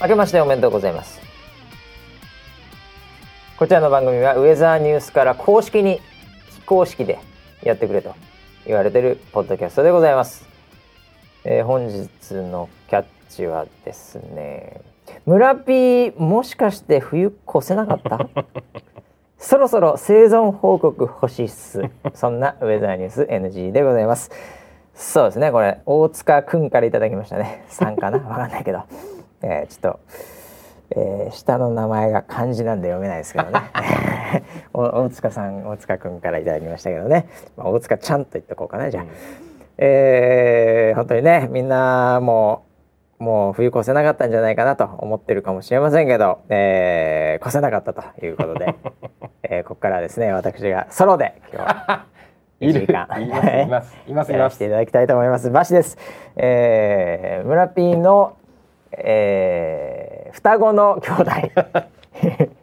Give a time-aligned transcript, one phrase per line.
[0.00, 1.20] 明けましておめでとうございます。
[3.58, 6.00] こちらの番組はウェザーニュースから公式に
[6.60, 7.18] 非公式で
[7.62, 8.14] やってくれと
[8.66, 10.46] 言われてるポッドキャストでございます、
[11.44, 14.80] えー本日のキャッチはですね
[15.26, 18.28] 村 P もしかして冬越せなかった？
[19.36, 21.82] そろそろ生存報告欲しいっす。
[22.14, 24.30] そんなウェザーニュース NG でございます。
[24.94, 27.64] そうですねこれ大塚くんからいただきましたね。
[27.70, 28.18] 3かな？
[28.18, 28.82] わかんないけど、
[29.42, 30.00] えーちょっと、
[30.90, 33.60] えー下の名前が漢字なんで読めないですけどね。
[34.72, 39.04] お大塚さん大塚くんからいただきましたけどね、まあ、大塚ちゃんと言っとこうかなじゃあ、
[39.78, 42.64] えー本当にねみんなも
[43.20, 48.74] うもう冬越せなかったんじゃないかなと思ってるかもしれませんけど、えー越せなかったということで、
[49.42, 52.04] えーここからはですね私がソロで今日は
[52.60, 54.32] 1時間いますいますいますいます。
[54.32, 55.50] やらせていただきたいと思います。
[55.50, 55.96] バシです、
[56.36, 58.36] えー、村ピーの、
[59.04, 61.30] えー、双子の兄弟。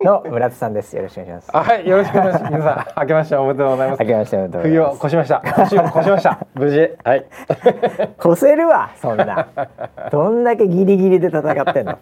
[0.00, 0.94] の村田さんです。
[0.94, 1.56] よろしくお願いします。
[1.56, 1.88] あはい。
[1.88, 2.52] よろしくお願いします。
[2.52, 4.00] 皆さん明けましておめでとうございます。
[4.00, 5.42] 明けましておめでとうござい冬を越しました。
[5.56, 6.46] 年を越しました。
[6.54, 6.90] 無事。
[7.04, 7.26] はい。
[8.24, 9.48] 越せるわそんな。
[10.12, 11.98] どんだけギリギリで戦ってんの。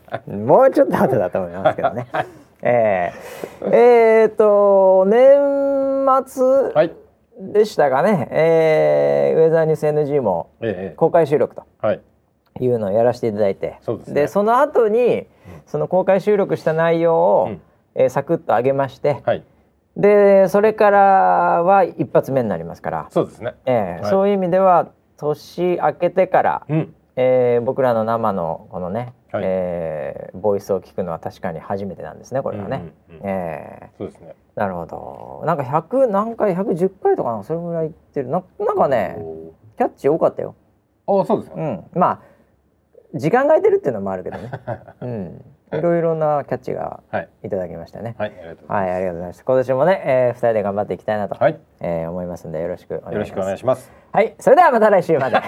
[0.47, 2.07] もうちょっと後だと思いますけどね。
[2.63, 6.45] えー、えー、と年末
[6.75, 6.93] はい
[7.39, 10.95] でしたかね、えーウェザーニュース NG もええ。
[10.97, 11.65] 公開収録と。
[11.81, 12.01] はい
[12.61, 13.79] いうのをやらせていただいて。
[13.83, 14.27] そうですね。
[14.29, 15.27] その後に
[15.67, 17.61] その公開収録した内容を、うん。
[17.99, 19.45] えーサクッと上げまして、はい。
[19.97, 20.99] でそれから
[21.63, 23.55] は一発目になりますから、そうですね。
[23.65, 24.11] えーはい。
[24.11, 26.95] そういう意味では年明けてから、うん。
[27.17, 29.45] えー僕らの生のこのね、はい。
[29.47, 32.93] えーボイスを聞くのは確かに初めてなんですねこれはね。
[33.09, 34.35] うえそうですね。
[34.57, 35.43] ーなるほど。
[35.47, 38.29] なんか100何回110回とかそれぐらいいってる。
[38.29, 39.17] ななんかね
[39.79, 40.55] キャッチ多かったよ。
[41.07, 42.21] おーそうですようん、まあ
[43.17, 44.51] 時間が空いてるっていうのもあるけどね。
[45.01, 48.15] うん、いろいろなキャッチがはいいただきましたね。
[48.19, 49.45] はいありがとうござはいありがとうございます。
[49.45, 53.15] 今年もね、えー、二人で頑張っていきたいなと、すはいえー思いますんでよろしくお願いします。
[53.15, 55.37] よろしくお願いしますはい、それではまた来週まで。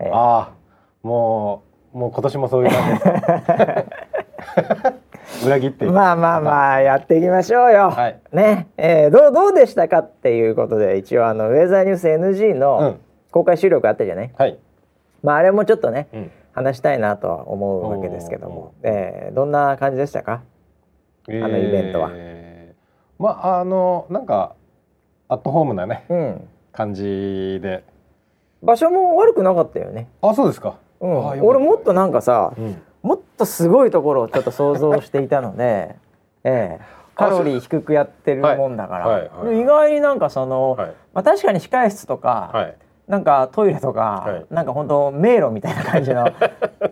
[0.00, 0.50] えーああ
[1.02, 1.62] も
[1.94, 3.06] うもう今年もそういう感じで
[5.40, 7.90] す 裏切ってまあまあまあやっていきましょうよ。
[7.90, 13.00] はいね、えーどうどうでしたかっていうことで一応あのウェザーニュース NG うのん
[13.30, 14.30] 公開収録あったじゃない？
[14.36, 14.58] はい
[15.22, 16.30] まああれもちょっとねうん。
[16.52, 20.42] 話したいなとは思うわけですけども、えーどんな感じでしたか？
[21.28, 22.10] あのイベントは。
[23.20, 24.54] まああのなんか
[25.28, 26.48] アットホームなねうん。
[26.72, 27.84] 感じで。
[28.62, 30.08] 場所も悪くなかったよね。
[30.22, 30.76] あそうですか。
[31.00, 31.40] うん。
[31.46, 32.82] 俺もっとなんかさ、うん。
[33.02, 35.94] もっとすごいところをちょっと想像していたので、
[36.44, 39.60] ええ、カロリー低くやってるもんだから、はいはいはい。
[39.60, 40.92] 意外になんかその、はい。
[41.14, 42.76] まあ、確かに控室とか、はい
[43.10, 44.54] なんかトイレとか、はい。
[44.54, 46.28] なんか本当迷路みたいな感じの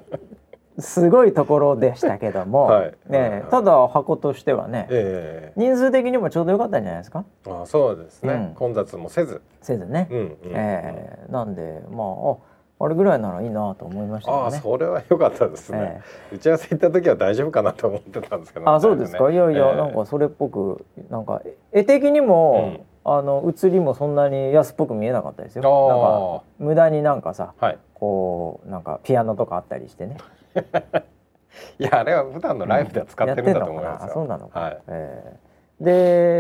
[0.81, 2.83] すごいところでしたけども、はい。
[2.83, 3.43] はいねはい。
[3.51, 7.25] ただ箱としてはね、え人数的にもちょうどよかったんじゃないですか？
[7.47, 8.55] えあそうですね、うん。
[8.55, 9.41] 混雑もせず。
[9.63, 11.33] せずね、うんうんええ。
[11.33, 12.37] なんでまああ
[12.81, 14.39] あれぐらいならいいなと思いましたね。
[14.47, 16.01] あそれは良かったですね、
[16.33, 21.43] 打ち合わせ行った時は大丈夫かなと思ってたんですけどあそうですか、いやいや、なんかそれっぽくなんか
[21.73, 22.85] 絵的にも、
[23.17, 25.63] あの写りもそんなに安っぽく見えなかったですよ。
[25.63, 27.79] なんか無駄になんかさはい。
[27.95, 30.17] こうなんかピアノとかあったりしてね。
[31.79, 34.79] いやあれは普段のライブでは使ってるんだと思いますよ、やってんのかなあそうなのか、はい。
[34.89, 35.85] えー。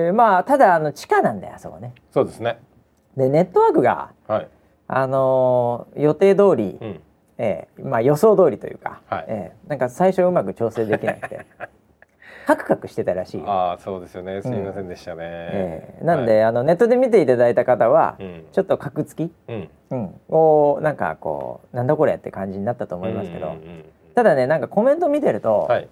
[0.09, 1.95] でまあただあの地下なんだよあそこね。
[2.11, 2.61] そうですね。
[3.17, 4.49] でネットワークがはい。
[4.89, 7.00] あのー予定通り、うん。
[7.38, 9.25] えーまあ予想通りというか、はい。
[9.29, 11.47] えーなんか最初うまく調整できなくて
[12.49, 13.45] カクカクしてたらしいよ。
[13.47, 14.41] ああそうですよね。
[14.41, 18.45] すみませんでしたね、えーなんで、あのネットで見ていただいた方は、うん。
[18.50, 19.69] ちょっとカクつき、うん。
[19.91, 23.85] うん、をなんかこうなんだこれって感じになったと思いますけど、うんうんうん。
[24.15, 25.89] ただねなんかコメント見てると、はい、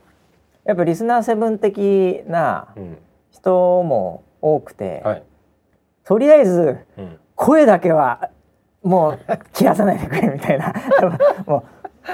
[0.64, 2.98] やっぱリスナーセブン的なうん。
[3.32, 5.22] 人も多くて、はい。
[6.06, 8.30] とりあえずうん、声だけは
[8.82, 9.18] もう
[9.52, 10.72] 切らさないでくれみたいな。
[11.46, 11.62] もう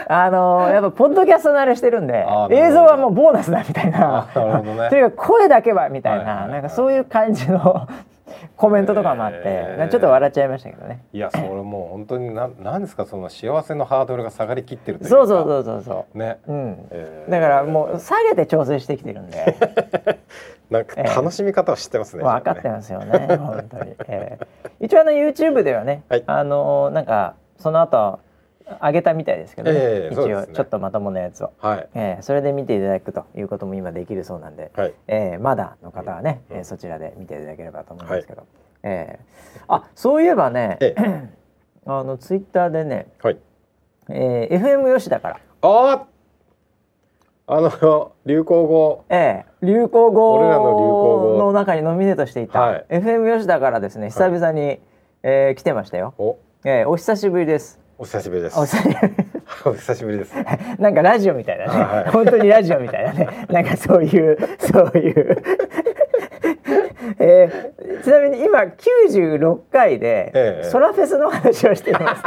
[0.09, 4.29] あのーやっぱポッドキャスト慣れしてるんで映像はもうボーナスだみたいな。
[4.35, 7.89] とにかく声だけはみたいな、なんかそういう感じの
[8.56, 9.89] コメントとかもあって、えー。
[9.89, 11.05] ちょっと笑っちゃいましたけどね。
[11.12, 15.17] いやそれもう本当になんなんですかその幸せのハードルが下がりきってるというか。
[15.17, 16.19] そうそうそうそうそう。
[16.19, 16.87] ね、うん。
[16.91, 17.31] えー。
[17.31, 19.56] だからもう下げて調整してきてるんで。
[20.71, 24.47] なんか楽しみ方を知ってますね、分かってますよね本当に、えー
[24.81, 26.25] 一応あの YouTube ではね、はい。
[26.27, 28.19] あのなんかその後
[28.80, 30.44] 上げたみたいですけどね、ええそうですね。
[30.48, 31.88] 一応ちょっとまともなやつを、はい。
[31.94, 34.94] えーそれで見ていただくということも今できるそうなんで、はい。
[35.08, 36.56] えーまだの方はね、うん。
[36.58, 38.46] えーそちらで見ていただければと思いますけど、
[38.82, 40.94] えーあそういえばね、え
[41.86, 43.38] あのツイッターでね、はい。
[44.08, 45.40] えー、FM 吉田から。
[45.62, 46.06] あ
[47.48, 49.04] あの流行語。
[49.10, 51.38] ええ流行語俺らの流行語。
[51.38, 52.86] の中にノミネートしていた、はい。
[52.88, 54.80] FM 吉田からですね久々に、
[55.24, 56.38] えー来てましたよ、お。
[56.64, 58.59] えーお久しぶりですお久しぶりです。
[58.59, 60.19] お久しぶり。
[60.19, 60.35] です。
[60.79, 63.47] なんかラジオみたいだね、はい本当にラジオみたいだね。
[63.50, 65.43] なんかそういうそういう。
[67.19, 70.69] えーちなみに今96回で、ええ。
[70.69, 72.23] ソラフェスの話をしてます。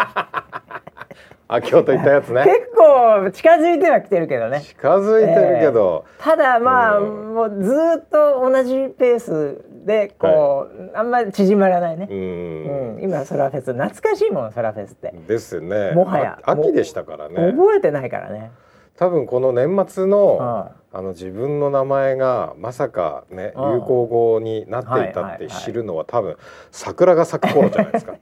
[1.47, 2.43] あ京都行ったやつね。
[2.43, 4.61] 結構近づいてはきてるけどね。
[4.61, 7.33] 近づいてるけど、ただまあ、うん。
[7.33, 12.07] もうずーっと同じペースでこう、あんまり縮まらないね。
[12.09, 12.95] う、ん。
[12.95, 13.03] うん。
[13.03, 15.91] 今ソラフェス懐かしいもんソラフェスって、ですね。
[15.91, 16.39] もはや。
[16.43, 17.35] あ秋でしたからね。
[17.51, 18.51] 覚えてないからね、
[18.97, 23.73] 多分この年末の、はあの自分の名前がまさかねうん。
[23.75, 25.47] 流行語になっていたっはいはいはい。
[25.47, 26.35] て知るのは多分
[26.71, 28.13] 桜が咲く頃じゃないですか。
[28.13, 28.19] い、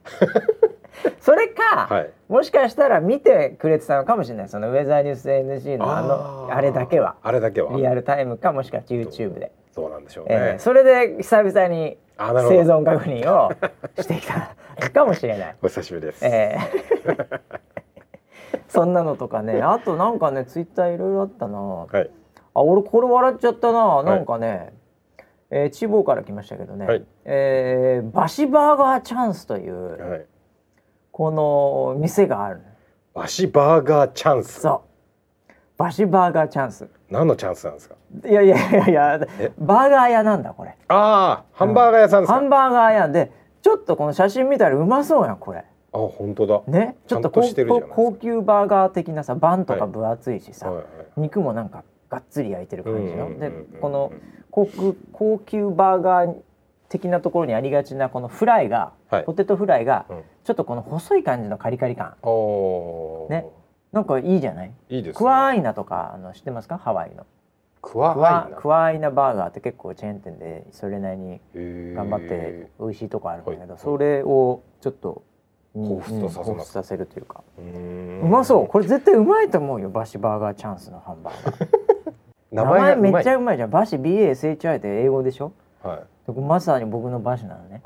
[1.20, 2.10] それか、はい。
[2.28, 4.48] もしかしたら見てくれてたのかもしれない。
[4.50, 6.54] そのウェザーニュース NG のあのー。
[6.56, 7.14] あれだけは。
[7.22, 7.72] あれだけは。
[7.76, 10.58] リアルタイムかもしくは YouTube で、そうなんでしょうえーね。
[10.60, 11.98] それで久々に。
[12.16, 13.50] 生存確認を
[14.00, 14.54] してきた
[14.92, 15.56] かもしれない。
[15.62, 16.24] お久しぶりです。
[16.24, 17.40] えー
[18.68, 22.10] そんなのとかねあとなんかねツイッターいろいろあったなはい。
[22.54, 24.72] あ俺これ笑っちゃったな、いなんかね、
[25.50, 30.26] えー、地方から来ましたけどね、はいえーバシバーガーチャンスという、はい。
[31.10, 32.62] この店がある
[33.12, 34.60] バシバーガーチャンス。
[34.60, 34.82] そ
[35.48, 37.93] うバシバーガーチャンス何のチャンスなんですか？
[38.24, 39.18] いやいやいや
[39.58, 40.76] バーガー屋なんだこれ。
[40.88, 42.34] ああ、ハンバーガー屋さんですか？
[42.34, 45.64] ハンバーガー屋でちょっとこの写真見たらうまそうやんこれ。
[45.92, 46.62] あ、本当だ。
[46.66, 46.96] ね？
[47.06, 47.42] ちょっと高
[48.14, 49.90] 級バーガー的なさバンとかはい。
[49.90, 50.86] 分厚いしさ、はいはい。
[51.16, 53.72] 肉もなんかがっつり焼いてる感じの、うんうんうんうん。
[53.72, 54.12] でこの
[54.50, 56.34] 高級高級バーガー
[56.88, 59.24] 的なところにありがちなこのフライが、はい。
[59.24, 60.22] ポテトフライが、うん。
[60.44, 62.14] ちょっとこの細い感じのカリカリ感。
[62.22, 63.32] おおー。
[63.32, 63.46] ね？
[63.92, 64.72] なんかいいじゃない？
[64.90, 65.18] いいです、ね。
[65.18, 66.78] クワアイナとかあの知ってますか？
[66.78, 67.24] ハワイの
[67.84, 69.10] クワクワアイナ。
[69.10, 71.40] バーガーって結構チェーン店でそれなりに
[71.94, 73.78] 頑張って美味しいとこあるんだけど、はい。
[73.78, 75.22] それをちょっと
[75.74, 77.42] に彷彿とさせうんさせるというか。
[77.58, 78.66] うまそう。
[78.66, 81.68] これ絶対うまいと思うよバシバーガーチャンスのハンバーガー。
[82.52, 83.70] 名 名前めっちゃううまいじゃん。
[83.70, 85.52] バシ BASHI って英語でしょ？
[85.82, 86.32] はい。
[86.40, 87.82] まさに僕のバシなのね、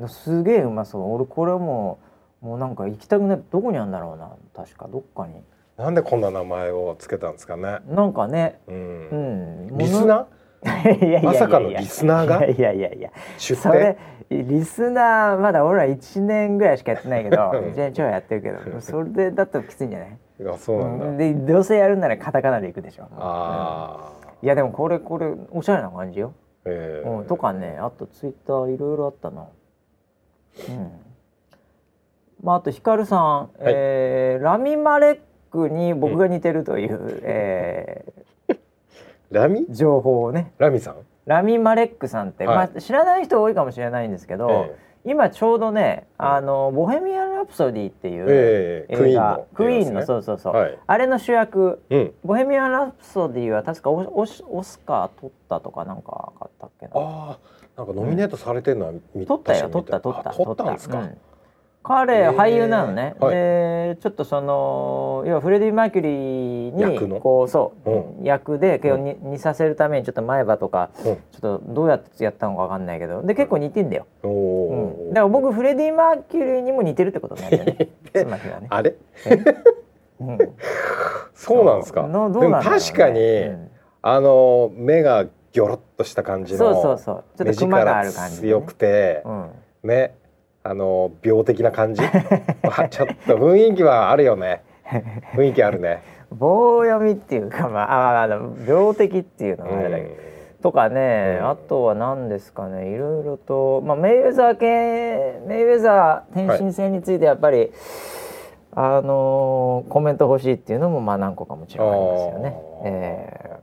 [0.00, 1.14] うん、すげえうまそう。
[1.14, 1.98] 俺これも
[2.42, 4.88] うもうなんか行きたくなってどこにあるんだろうな確か。
[4.88, 5.34] どっかに
[5.76, 7.78] なんでこんな名前をつけたんですかね。
[7.88, 8.60] なんかね。
[8.68, 8.72] う。
[8.72, 9.66] うん。
[9.68, 11.22] んリスナー？
[11.24, 12.46] まさかのリスナーが？
[12.46, 13.96] いやいやいやー出それ
[14.30, 14.44] 店。
[14.44, 17.74] リスナーまだ俺ら1年ぐらいしかやってないけどうん。
[17.74, 20.18] じゃあ超やってるけどそれでだったらきついんじゃない？
[20.54, 21.04] あ、そうなんだ。
[21.06, 21.16] うん。
[21.18, 23.08] でどうせやるんならカタカナでいくでしょ。
[23.16, 24.28] ああ。
[24.42, 26.32] いやでもこれこれおしゃれな感じよ、
[26.64, 27.08] ええ。
[27.08, 29.46] うん、とかねあとツイッターいろいろあったな。
[30.68, 30.90] うん。
[32.42, 35.18] まああとヒカルさん、えーラミマレッ
[35.52, 38.04] クに僕が似てるという、 え
[39.30, 39.60] ラミ？
[39.60, 40.52] ー情報をね。
[40.58, 40.96] ラミさん？
[41.26, 42.56] ラミマレックさんって、はい。
[42.56, 50.06] まあ、知らない人多いかもしれないんですけど、え今ちょうどね「あのボヘミアン・ラプソディ」っていうええ映画、クイーンのーンのね。
[50.06, 50.78] そうそうそう、はい。
[50.86, 51.82] あれの主役。
[51.90, 52.14] うん。
[52.24, 56.92] ボヘミアン・ラプソディは確かオオスオスカー取ったとかなんかあったっけな。
[56.94, 57.38] ああ、
[57.76, 60.98] なんかノミネートされてるのは見取ったよ取った取った取ったんですか？
[60.98, 61.18] うん
[61.84, 63.34] 彼俳優なのね、はい。
[63.34, 71.04] でちょっとその要はフレディ・マーキュリーにこうそう、う役で結構に似させるためにちょっと前歯とかうん。
[71.04, 77.74] ちょっとどうやってやったのかわかんないけどで結構似てんだよ、おうお、ん、だから僕フレディ・マーキュリーにも似てるってことになるよね。
[78.14, 78.94] ね、あれ？
[80.20, 80.38] うん、
[81.34, 82.02] そうなんですか？
[82.02, 82.70] のどうなんね。
[82.70, 83.70] 確かに、うん。
[84.02, 87.24] あの目がギョロッとした感じのそうそうそう。
[87.36, 89.50] ちょっとクマがある感じでね、強くて、うん。
[89.84, 90.14] ね
[90.64, 92.02] あの病的な感じ？
[92.76, 94.62] あちょっと雰囲気はあるよね。
[95.34, 96.02] 雰囲気あるね。
[96.30, 98.26] 棒読みっていうかまああ
[98.66, 100.10] 病的っていうのはあれだけど、
[100.62, 101.48] とかね、うん。
[101.50, 102.88] あとは何ですかね。
[102.90, 107.72] いろいろと、まあ、メイウェザー系メイウェザー天心戦についてやっぱり、
[108.74, 112.56] あのーコメント欲しいっていうのもまあ何個かもちろんありますよね。
[112.84, 113.62] えー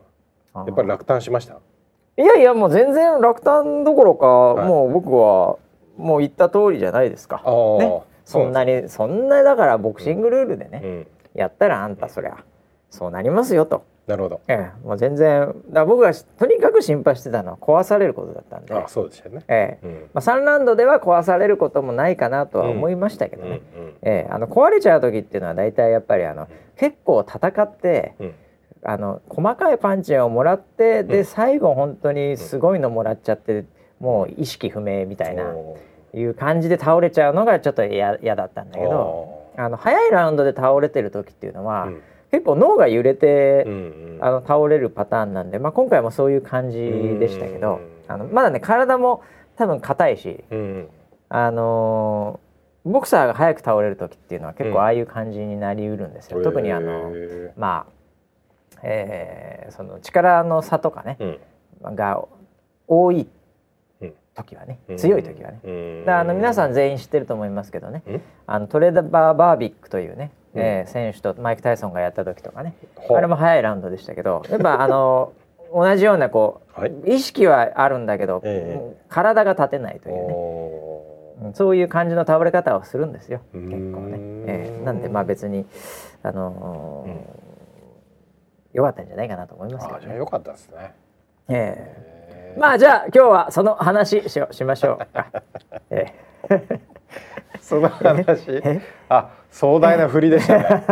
[0.55, 1.53] やっぱり落胆しました？
[2.17, 4.67] いやいやもう全然落胆どころか、い。
[4.67, 5.55] もう僕は
[5.99, 7.37] もう言った通りじゃないですか。
[7.37, 12.37] ね、そんなに、にそんなだからボクシングルールでね、うん、やったらあんたそりゃ
[12.89, 13.83] そうなりますよと。
[14.07, 14.41] なるほど。
[14.47, 19.85] ええ、もう全然だ僕がしとにかく心配してたのは壊されることだったんで、あそうでしたよね、ええ。
[19.85, 19.93] うん。
[20.13, 23.83] まあ、サンランドでは壊されることもないかなとは思いましたけどね、うん。
[23.83, 23.93] うん。
[24.01, 28.33] ええ、あの壊れちゃう時っていうのは大体やっぱりあの結構戦ってうん。
[28.81, 31.25] あの細かいパンチをもらってで、うん。
[31.25, 33.65] 最後本当にすごいのもらっちゃって
[33.99, 35.49] もう意識不明みたいな。
[35.49, 35.77] お
[36.13, 39.35] いう感じで倒れちゃうのがちょっと嫌嫌だったんだけど。
[39.57, 39.61] ー。
[39.61, 42.01] あの早いラウンドで倒れてる時っていうのは、うん。
[42.31, 44.19] 結構脳が揺れて、うんうん。
[44.21, 46.77] あの倒れるパターンなんで、まあ、今回もそういう感じ
[47.19, 49.23] でしたけどうんあのまだね体も
[49.55, 50.87] 多分硬いし、うん
[51.29, 52.49] あのー
[52.85, 54.73] ボクサーが早く倒れる時っていうのは結うん。
[54.73, 56.41] 構ああいう感じになりうるんですよ。
[56.41, 61.37] 特にあのへまあ、えーその力の差とかね、ー
[61.89, 61.95] うん。
[61.95, 62.25] が
[62.87, 63.27] 多いうん
[64.43, 64.97] 時はね、うん。
[64.97, 65.59] 強い時はね。
[65.63, 66.05] うん。
[66.05, 68.21] だあの皆さん全員知ってると思いますけどね、うん。
[68.47, 70.61] あのトレーダーバーバービックというね、うん。
[70.61, 72.73] えー選手とマイク・タイソンがやった時とかね、
[73.09, 75.33] あれも早いラウンドでしたけどやっぱ あの
[75.73, 76.93] 同じようなこう、はい。
[77.05, 78.79] 意識はあるんだけど、ええ。
[78.81, 83.39] うん体が立てないというね、そういう感じの倒れ方をするんですよ。
[83.53, 84.17] 結構ね、
[84.47, 85.65] えーなんでまあ別に
[86.23, 87.39] あのー
[88.77, 90.05] よかったんじゃないかなと思いますけどね。
[90.05, 90.93] ーあじゃあよかったですね。
[91.49, 92.18] えへーえ
[92.59, 95.07] まあじゃあ今日はその話しよしましょう。
[97.61, 98.61] その話？
[98.63, 98.81] え？
[99.07, 100.83] あ壮大な振りでしたね。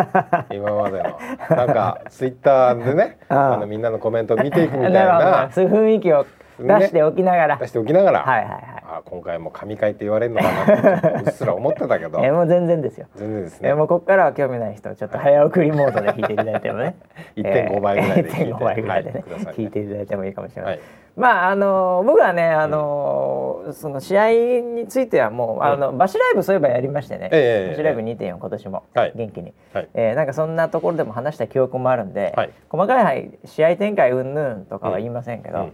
[0.52, 1.20] 今までの。
[1.50, 5.50] なんかツイッターでねあのみんなのコメントを見ていくみたいな。
[5.54, 6.26] そういう雰囲気を
[6.60, 8.62] 出しておきながら、出しておきながら、はいはいはい。
[8.90, 12.20] あ今回も神回って言われるのかなってうっすら思ってたけど。
[12.24, 13.08] えーもう全然ですよ。
[13.16, 13.70] 全然ですね。
[13.70, 16.96] えーもうここからは興味ない人ちょっと早送りモードで聞いていただいてもね。
[17.38, 18.54] 1.5倍ぐらいで聞いて。
[18.54, 19.24] 1.5倍ぐらいでね、
[19.54, 20.82] 聞いていただいてもいいかもしれない、はい
[21.18, 28.84] まああの僕はねあの、その試合についてはもう、あのバシライブそういえばやりましてね、ええバシライブ2.4今年も。
[28.94, 29.14] はい。
[29.16, 29.88] 元気に、はい。
[29.96, 32.52] えーなんかそんなところでも話した記憶もあるんで、はい。
[32.70, 35.74] 細かい試合展開云々とかは言いませんけど、うん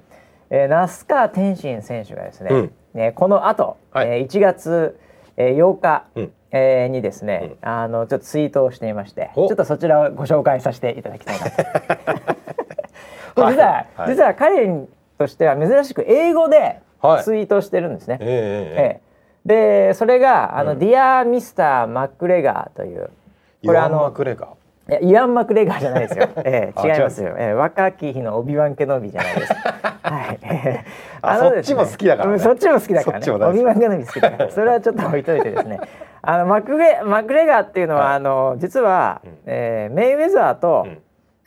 [0.55, 2.71] えー那須川天心選手がですね、うん。
[2.93, 4.07] ねこの後、はい。
[4.07, 4.99] えー1月、
[5.35, 6.31] えー8日、うん。
[6.51, 11.49] えーにですね、あのちょっとツイートをしていましてちょっとそちらをご紹介させていただきたいな
[13.33, 13.49] と。
[13.49, 14.09] 実は、はい。
[14.11, 14.67] 実は彼
[15.17, 17.23] としては珍しく英語ではい。
[17.23, 18.19] ツイートしてるんですね。
[18.21, 19.13] えええええ
[19.45, 20.79] でそれがあの、うん。
[20.79, 21.53] Dear Mr.
[21.53, 23.09] McGregor という
[23.65, 24.49] これあのマクレガー、
[25.01, 26.27] ユアン・マクレガーじゃないですよ。
[26.43, 27.35] えあえ違いますよ。
[27.37, 29.53] ええ若き日のオビワン・ケノビじゃないです。
[30.03, 30.39] はい。
[30.43, 30.85] ええ
[31.21, 33.31] あのねそっちも好きだからねうんそっちも好きだからね。
[33.31, 34.49] オビワン・ケノビ好きだから。
[34.51, 35.79] それはちょっと置いといてですね。
[36.21, 40.97] あのマクレマクレガーっていうのは、はいあの実は、うんえーメイウェザーと、うん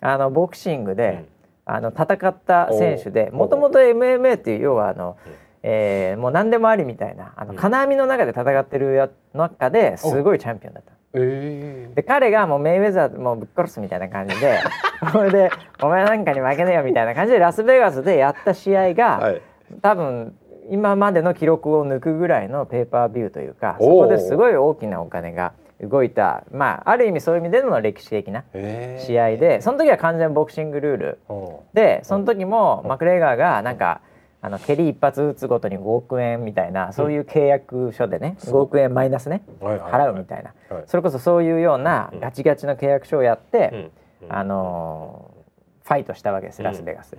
[0.02, 1.26] あのボクシングで、うん
[1.69, 5.33] あの戦った選手でもともと MMA っていう要はあの、うん
[5.64, 10.96] えーもう何でもありみたいなあのうん金網の中で戦ってるや中ですごいチャンピオンだった。
[11.17, 14.59] えで彼がもうメイウェザーもうぶっ殺すみたいな感じで
[15.13, 15.51] それで
[15.83, 19.43] 「お前なんかに負けねえよ」みたいな感じでラスベガスでやった試合が、はい。
[19.83, 20.37] 多分
[20.71, 31.19] 今までの記録を抜くぐらいのペーパービューというかそこですごい大きなお金が動いたまあある意味そういう意味での歴史的なえ試合でその時は完全ボクシングルール。
[31.29, 34.01] おでその時もマクレガーがなんか
[34.47, 40.55] あの蹴り一発打つごとに5億円みたいなそういう契約書でね5億円マイナスね払うみたいな。
[40.71, 40.85] はい。
[40.87, 43.91] それこそそういうようなガチガチの契約書をやって、
[44.23, 44.33] うん。
[44.33, 45.37] あのー
[45.83, 47.17] ファイトしたわけですラスベガス。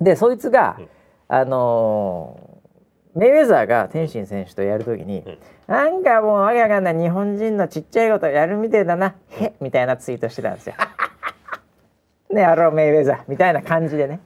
[0.00, 0.16] で。
[0.16, 0.88] そいつが、うん。
[1.28, 5.38] あのーメイウェザーが天心選手とやるときに、うん。
[5.66, 10.76] なんかもうわけわかんない日本人のちっちゃいことやるみてえだなへみたいなツイートしてたんですよ。
[12.30, 14.20] ねやろうメイウェザーみたいな感じでね。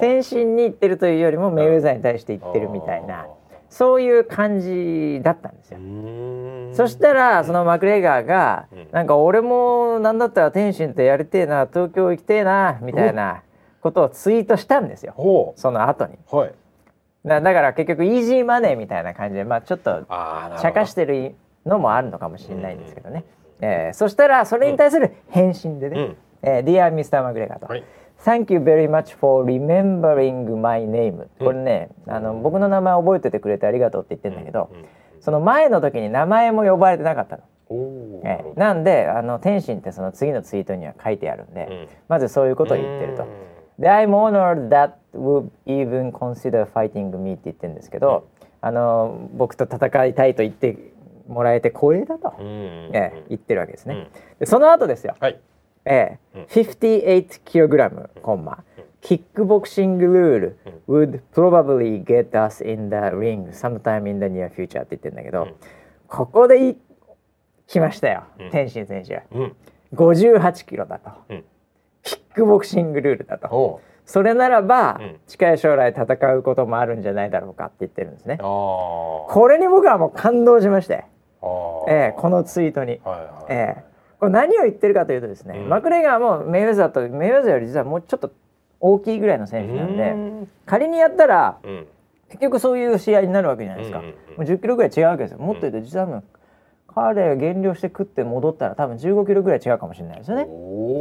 [0.00, 3.26] 天心に言ってるというよりもメイウェザーに対して言ってるみたいな。
[3.70, 5.78] そういう感じだったんですよ。
[6.74, 8.88] そしたらそのマクレガーが、うん。
[8.90, 13.42] なんか俺もなんだったら天心とやりてえな東京行きてえなみたいな
[13.80, 15.12] ことをツイートしたんですよ。
[15.16, 16.18] ほその後に。
[16.32, 16.54] うはい。
[17.24, 21.34] だだから結局イージーマネーみたいな感じでまあちょっとああ茶化してる
[21.66, 23.24] のもあるのかもしれないんですけどね、
[23.60, 26.00] えーそしたらそれに対する返信でね。
[26.00, 27.22] うん「えー Dear Mr.
[27.22, 27.84] マクレガー」とはい
[28.24, 34.84] 「Thank you very much for remembering my name」これね、あの僕の名前覚えててくれてありがとうって言ってるんだけど、うん
[35.20, 37.42] その前の時に名前も呼ばれてなかったの。
[38.24, 41.88] ええなんであの天心ってその次のツイートには書いてあるんで、うん。
[42.08, 43.24] まずそういうことを言ってると。
[43.78, 48.24] で「I'm honored that would even consider fighting me」って言ってるんですけど、
[48.62, 50.78] あの僕と戦いたいと言って
[51.28, 53.94] もらえて光栄だと、ええ言ってるわけですね。
[53.94, 54.08] うん。
[54.38, 55.38] でその後ですよ、はい
[55.84, 56.38] ええ。
[56.38, 56.42] うん。
[56.44, 58.64] 58kg コンマ
[59.00, 60.58] キックボクシングルール
[60.88, 65.54] would probably get us in the ring sometime in the near future って言ってるんだけど、ん。
[66.08, 66.76] ここでい
[67.66, 68.50] 来ましたよ、うん。
[68.50, 69.22] 天心選手。
[69.32, 69.56] うん。
[69.94, 71.44] 58キロだと、うん。
[72.02, 73.48] キックボクシングルールだと。
[73.48, 75.16] おそれならば、うん。
[75.26, 78.38] 近い将来戦うこともあるんじゃないだろうかって言ってるんですね。
[78.38, 81.04] これに僕はもう感動しまして、
[81.88, 83.00] ええこのツイートに、
[83.48, 83.89] ええ
[84.20, 85.68] これ何を言ってるかというとですね、うん。
[85.68, 88.30] マクレガーもメイウェザーとメイウェザーより実はもうちょっと
[88.78, 90.48] 大きいぐらいの選手なんでうん。
[90.66, 91.86] 仮にやったらうん。
[92.28, 94.14] 結局そういう試合になるわけじゃないですか、うんうんうん。
[94.14, 95.38] もう10キロぐらい違うわけですよ。
[95.38, 96.22] もっと言うと実は多分
[96.86, 100.46] 彼減量して食って戻ったら多分15キロぐらい違うかもしれないですよね。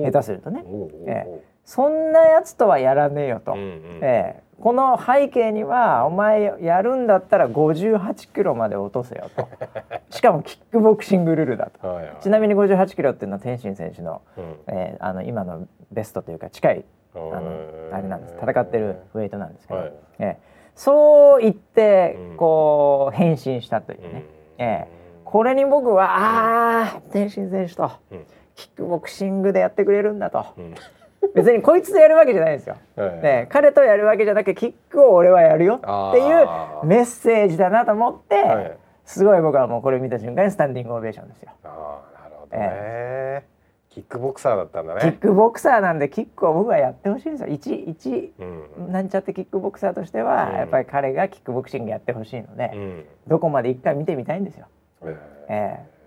[0.05, 0.63] 下手するとね。
[1.07, 3.99] えそんなやつとはやらねえよと、うんうん。
[4.01, 4.43] ええ。
[4.59, 9.47] この背景にはお前やるんだったら58キロまで落とせよと。
[10.09, 11.87] しかもキックボクシングルールだと。
[11.87, 12.15] はいはい。
[12.21, 14.55] ちなみに58キロっていうのは天心選手の,、うん。
[14.65, 17.51] えーあの今のベストというか近いあの
[17.91, 18.35] あれなんです。
[18.41, 19.93] 戦ってるウェイトなんですけど、はい。
[20.17, 20.37] ええ。
[20.73, 22.37] そう言ってうん。
[22.37, 24.25] こう変身したというね、
[24.57, 24.87] ええ。
[25.23, 28.25] これに僕はああ天心選手とうん。
[28.55, 30.43] キックボクシングでやってくれるんだと。
[30.57, 30.73] うん
[31.35, 32.75] 別にこいつとやるわけじゃないんですよ。
[32.95, 35.79] はいね、彼とやるわけじゃなくてキックを俺はやるよっ
[36.13, 36.47] ていう
[36.85, 38.77] メッセージだなと思って、はい。
[39.05, 41.51] すごい僕はもうこれ見た瞬間にスタンディングオベーションですよ。
[41.63, 43.43] ああなるほどね、
[43.89, 47.47] キックボクサーだったんだキッねクボクサーなんでキックを僕はやってほしいんですよ。
[47.49, 48.33] 一一
[48.77, 48.91] うん。
[48.91, 50.55] なんちゃってキックボクサーとしては、うん。
[50.57, 53.05] やっぱり彼がキックボクシングやってほしいので、うん。
[53.27, 54.67] どこまで一回見てみたいんですよ。
[55.03, 55.17] え
[55.49, 55.51] え。
[55.51, 55.98] ーえ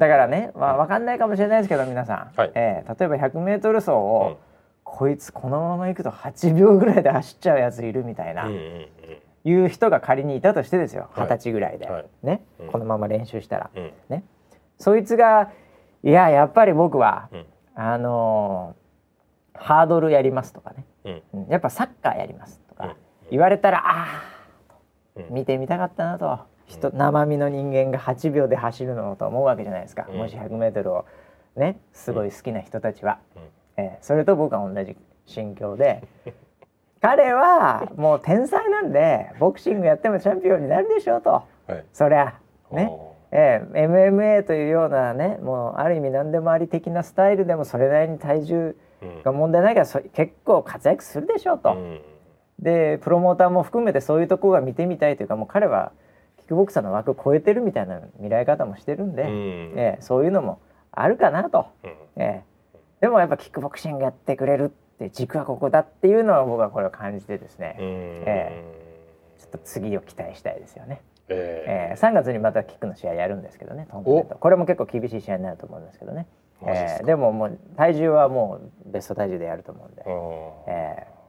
[0.00, 2.52] だからね、まあ、わかんないかもしれないですけど皆さん、はい。
[2.54, 4.36] ええ例えば 100m 走を、うん。
[4.82, 8.88] こいつこのまま行くと8秒ぐらいで走っちゃうやついるみたいな、うんうんうん。
[9.44, 11.10] いう人が仮にいたとしてですよ。
[11.12, 11.26] はい。
[11.26, 12.06] 二十歳ぐらいで、はい。
[12.22, 12.66] ね、うん。
[12.68, 13.92] このまま練習したら、うん。
[14.08, 14.24] ね。
[14.78, 15.50] そいつが
[16.02, 17.46] 「いややっぱり僕は、うん。
[17.74, 18.80] あのー
[19.62, 20.86] ハードルやります」とかね、
[21.50, 22.96] やっぱサッカーやります」とかうん。
[23.30, 24.74] 言われたら「ああ
[25.16, 25.34] うん。
[25.34, 26.49] 見てみたかったな」と。
[26.70, 30.18] 人生身の人間が8秒で走るのと思うわけじゃないですか、うん。
[30.18, 31.04] もし 100m を
[31.56, 33.42] ねすごい好きな人たちは、うん。
[33.76, 34.96] えーそれと僕は同じ
[35.26, 36.02] 心境で。
[37.02, 41.30] 彼はもう天才なんでボクシングやってもチャンピオンになるでしょうと。
[41.30, 41.84] はい。
[41.92, 42.34] そりゃ
[42.70, 48.76] ね、おえー MMA というようなねもうある意味何でもあり的なスタイルでもそれなりに体重
[49.24, 52.00] が問題ないからそ結構活躍するでしょうと、うん。
[52.58, 55.92] でプロモーターも含めてそういうとこが見てみたいというかもう彼は
[56.50, 59.28] キックボクサーの枠を超えてるみたいな見られ方もしてるんで、うん。
[59.76, 60.60] えーそういうのも
[60.90, 61.66] あるかなと。
[61.84, 61.90] うん。
[62.16, 62.44] ええ。
[63.02, 67.84] でもやっぱキックボクシングやってくれるって軸はここだっていうのは僕はこれを感じてですね、うん。
[68.26, 68.64] え
[69.38, 71.94] ちょっと次を期待したいですよね、ええ。
[71.94, 76.26] え3月にまたキックの試合やるんですけどねこれも結構厳しい試合になると思うんですけどね、
[76.66, 77.04] ええ。
[77.04, 80.02] でももう体重はもうベスト体重でやると思うんで、
[80.66, 81.20] ええ。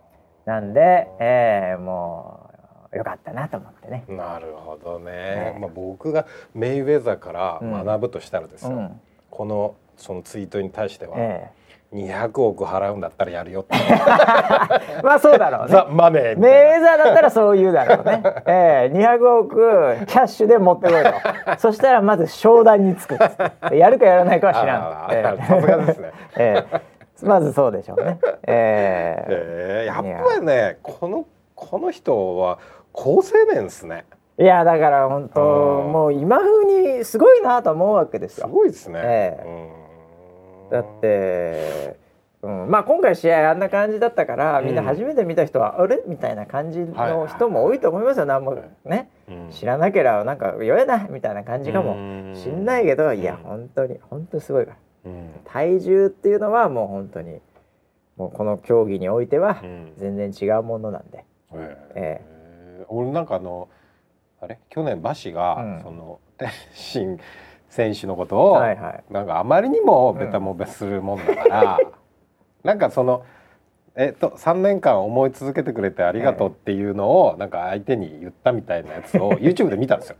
[0.46, 2.51] なんで、ええもう
[2.94, 5.58] よかったなと思ってね、なるほどね、ね。
[5.60, 9.02] まあ、僕がメイウェザーから学ぶとしたらですよ、うん。
[9.30, 11.52] このそのツイートに対しては、え
[11.94, 13.76] 200億払うんだったらやるよって。
[13.76, 15.68] え まあそうだろうね。
[15.74, 18.24] ザ・マネーみメーザーだったらそう言うだろうね。
[18.46, 18.96] ええ。
[18.96, 21.12] 200億キャッシュで持ってこいと。
[21.60, 23.18] そしたらまず商談につく。
[23.74, 25.38] やるかやらないかは知らん。
[25.46, 26.12] さすがですね。
[26.38, 26.82] ええ。
[27.24, 28.20] まずそうでしょうね。
[28.48, 29.26] ええ。
[29.28, 31.26] えー、やっぱりねこの
[31.56, 32.58] この人は
[32.94, 34.06] 好青年ですね。
[34.38, 35.42] いやだから本当
[35.86, 35.92] うん。
[35.92, 38.48] もう今風にすごいなと思うわけですすよ。
[38.48, 40.70] ごいですね、えうん。
[40.72, 42.00] だって。
[42.44, 46.02] うん、まあ今回試合あんな感じだったからみんな初めて見た人は、あれ？
[46.08, 49.50] みたいな感じの人も多いと思いますよ、なんもね、うん。
[49.52, 53.44] 知らなければなんか弱えなみたいな感じかもしんないけどいやうん。
[53.44, 55.30] 本当に本当にすごいからうん。
[55.46, 57.40] 体重っていうのはもう本当に
[58.18, 59.94] もうこの競技においてはうん。
[59.98, 61.26] 全然違うものなんで、
[61.94, 62.31] えー
[62.92, 63.70] 俺なんかあの
[64.42, 64.60] あれ？
[64.70, 65.82] 去年馬氏が、うん。
[65.82, 67.20] その天心
[67.70, 69.04] 選手のことを、はいはい。
[69.14, 71.80] なんかあまりにもベタもべするもんだから、
[72.64, 73.24] なんかその
[73.96, 80.18] えっと3年間思い続けてくれてありがとうっていうのを、なんか相手に言ったみたいなやつを YouTube で見たんですよ。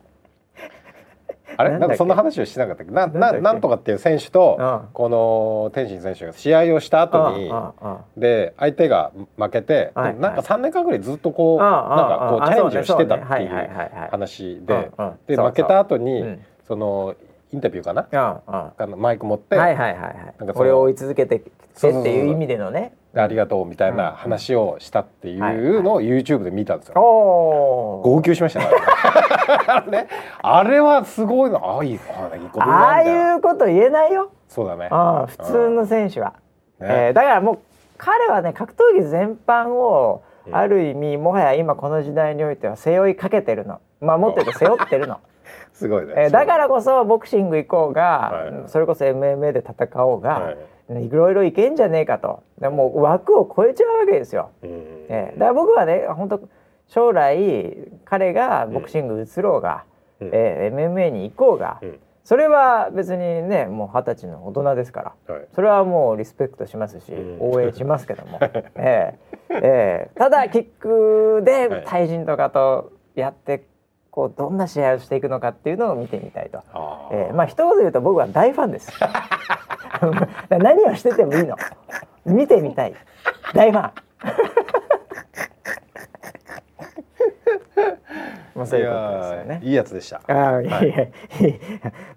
[1.62, 1.70] あれ？
[1.72, 2.92] なんんかそんな話をしてなかったっけ？
[2.92, 4.82] ななななんとかっていう選手と、うん。
[4.94, 7.52] この天心選手が試合をした後に
[8.18, 13.58] で相手が負けて、はいなんか3年間ぐらいずっとこう、あなんかこうあチャレンジをしてたっていそう
[14.10, 14.92] 話で
[15.28, 16.42] で負けた後に、うん。
[16.68, 17.16] その
[17.54, 18.96] インタビューかな？
[18.96, 20.14] マイク持って、はいはいはいはい。
[20.14, 26.94] なんかそのこれを追い続けてってそうそうそうそういう意味でのねありがとうみたいな話をしたっていうのを YouTube で見たんですよ。
[26.96, 29.92] 号泣しましたね。
[29.92, 30.08] ね
[30.42, 31.58] あれはすごいの。
[31.58, 34.32] ああいいことああいうこと言えないよ。
[34.48, 34.88] そうだね。
[35.28, 36.34] 普通の選手は、
[36.80, 36.88] ね。
[36.90, 37.60] えーだからもう
[37.98, 40.56] 彼はね格闘技全般をうん。
[40.56, 43.80] ある意味もはや今この時代においては背負いかけてるの。
[44.00, 45.18] まあもっと言うと背負ってるの、
[45.74, 46.14] すごいね。
[46.16, 48.70] えーだからこそボクシング行こうが、はい。
[48.70, 50.58] それこそ MMA で戦おうが、はい
[51.00, 52.44] いろいろいけんじゃねえかと。
[52.60, 54.52] でもう枠を超えちゃうわけですよ。
[54.64, 54.70] うん。
[55.10, 56.42] えーだから僕はね本当
[56.88, 59.86] 将来彼がボクシング移ろうが、
[60.20, 60.30] うん。
[60.34, 62.00] えー MMA に行こうが、うん。
[62.24, 65.34] それは別にねもう二十歳の大人ですから。
[65.34, 65.48] はい。
[65.54, 67.38] それはもうリスペクトしますし、うん。
[67.40, 68.40] 応援しますけども、
[68.76, 69.20] ええ。
[69.50, 70.12] ええ。
[70.16, 73.64] ただキックで対人とかとやって
[74.12, 76.60] こうどんな試合をしていくのかっていうのを見てみたいと。
[76.74, 78.92] あえーまあ一言で言うと僕は大ファンです。
[80.50, 81.56] 何をしててもいいの。
[82.26, 82.94] 見てみたい。
[83.54, 83.92] 大ファン。
[88.54, 89.62] まあそういうことですよね。
[89.64, 90.22] いいやつでした。
[90.28, 91.08] ああいやいやいや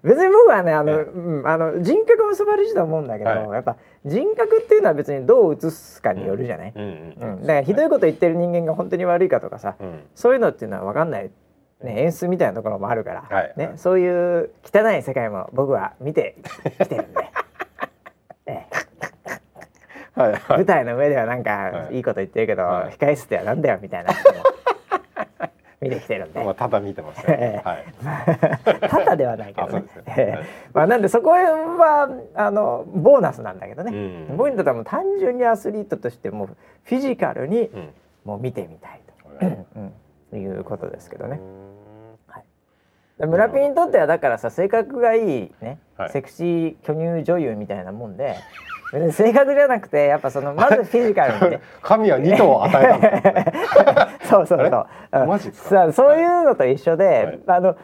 [0.03, 11.31] 別に僕はねあの、ええうん、あの人格も素晴らしいと思うんだけど、はいやっぱ人格っていうのは別にどう映すかによるじゃない、うんうんだからひどいこと言ってる人間が本当に悪いかとかさ、うんそういうのっていうのは分かんない、
[11.85, 13.53] ね、演出みたいなところもあるから、はい。
[13.55, 16.35] ね、そういう汚い世界も僕は見て
[16.79, 17.31] きてるんで、
[18.47, 18.85] ええ。
[20.19, 20.41] はいはい。
[20.49, 21.97] 舞台の上ではなんかはい。
[21.97, 22.89] いいこと言ってるけど、はい。
[22.91, 24.13] 控え室ではなんだよみたいな
[25.81, 26.43] 見てきてるんで。
[26.43, 27.61] まあただ見てますはい。
[28.89, 30.39] ただではないけどね。
[30.73, 33.91] まあなんでそこはあのボーナスなんだけどね。
[34.29, 34.37] うん。
[34.37, 37.89] 僕にとってはもう単純にアスリートとしてもうフィジカルにうん。
[38.23, 39.01] もう見てみたい
[39.39, 39.65] と、はい。
[40.33, 41.39] うん、いうことですけどね。
[43.17, 46.09] 村ピンにとってはだからさ性格がいいね、はい。
[46.11, 48.35] セクシー巨乳女優みたいなもんで。
[49.11, 51.61] 性格じゃなくてやっぱそのまずフィジカルにね。
[51.81, 53.45] 神は二頭を与えたんですね。
[54.23, 54.59] そうそう。
[54.59, 55.27] そううん。
[55.27, 57.05] マジさあそういうのと一緒で、
[57.47, 57.57] はい。
[57.57, 57.77] あのう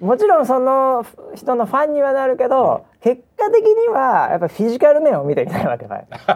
[0.00, 6.04] もちろんその人のファンにはなるけど、結果的にはやっぱフィジカル面を見てみたいわけだよ。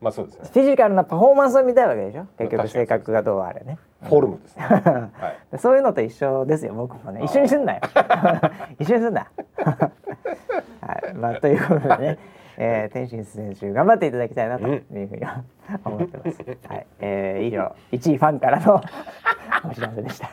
[0.00, 0.50] まあそうですね。
[0.52, 2.26] フィジカルなパフォーマンスを見たいわけでしょ？
[2.36, 4.64] 結局性格がどうあれねフォルムですね。
[5.18, 5.58] はい。
[5.58, 7.22] そういうのと一緒ですよ僕もね。
[7.24, 7.80] 一緒にすんなよ。
[8.78, 9.26] 一緒にすんな。
[10.80, 11.14] はい。
[11.14, 12.18] まあということでね。
[12.60, 15.22] えー、天心選手頑張っていただきたいなというふうに
[15.84, 18.82] 思ってます、はい、えー、以上一位ファンからの
[19.70, 20.28] お知らせでした。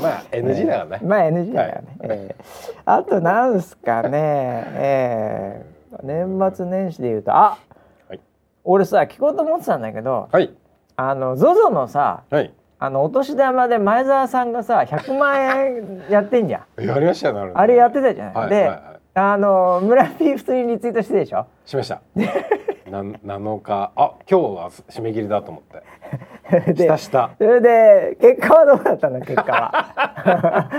[0.00, 1.06] まあ NG だからね。
[1.06, 7.58] まあ NG だからね、えーあとなんすかね、えー、年末年始で言うとあ
[8.08, 8.20] はい。
[8.64, 10.56] 俺さ聞こうと思ってたんだけどはい。
[10.96, 12.52] あの ZOZO のさはい。
[12.78, 16.80] あのお年玉で前澤さんがさ100万円やってんじゃん。
[16.84, 17.60] やりましたよなるほど。
[17.60, 18.80] あれやってたじゃない、で、はいはいはい。
[19.14, 21.46] あの村 P 普通にリツイートしてでしょ。
[21.64, 22.02] しました。
[22.90, 25.82] な7日あ今日は締め切りだと思って。
[26.74, 27.30] でしたした。
[27.38, 30.70] それで結果はどうだったの結果は。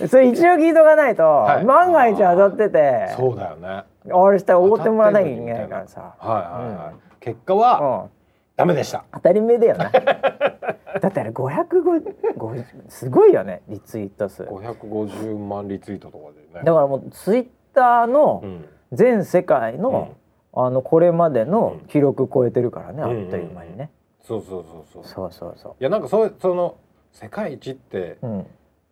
[0.08, 1.64] それ一応聞いとかないと、はい。
[1.64, 3.84] 万が一当たっててそうだよね。
[4.10, 6.92] あれしたらおごってもらわなきゃいけないからさ、はいはいはい。
[6.92, 7.00] うん。
[7.20, 8.10] 結果はうん、
[8.58, 9.04] ダメでした。
[9.12, 9.88] 当たり前だよな
[11.00, 16.62] だってあれ550すごいよねリツイート数だか550万リツイートとかでね。
[16.64, 18.64] らもうツイッターのうん。
[18.90, 20.14] 全世界の、
[20.54, 23.90] あのこれまでの記録超えてるからね、うんあっという間にね、
[24.22, 25.04] そうそうそうそう。
[25.04, 26.76] そうそうそいやなんかそうその
[27.12, 28.46] 世界一ってううん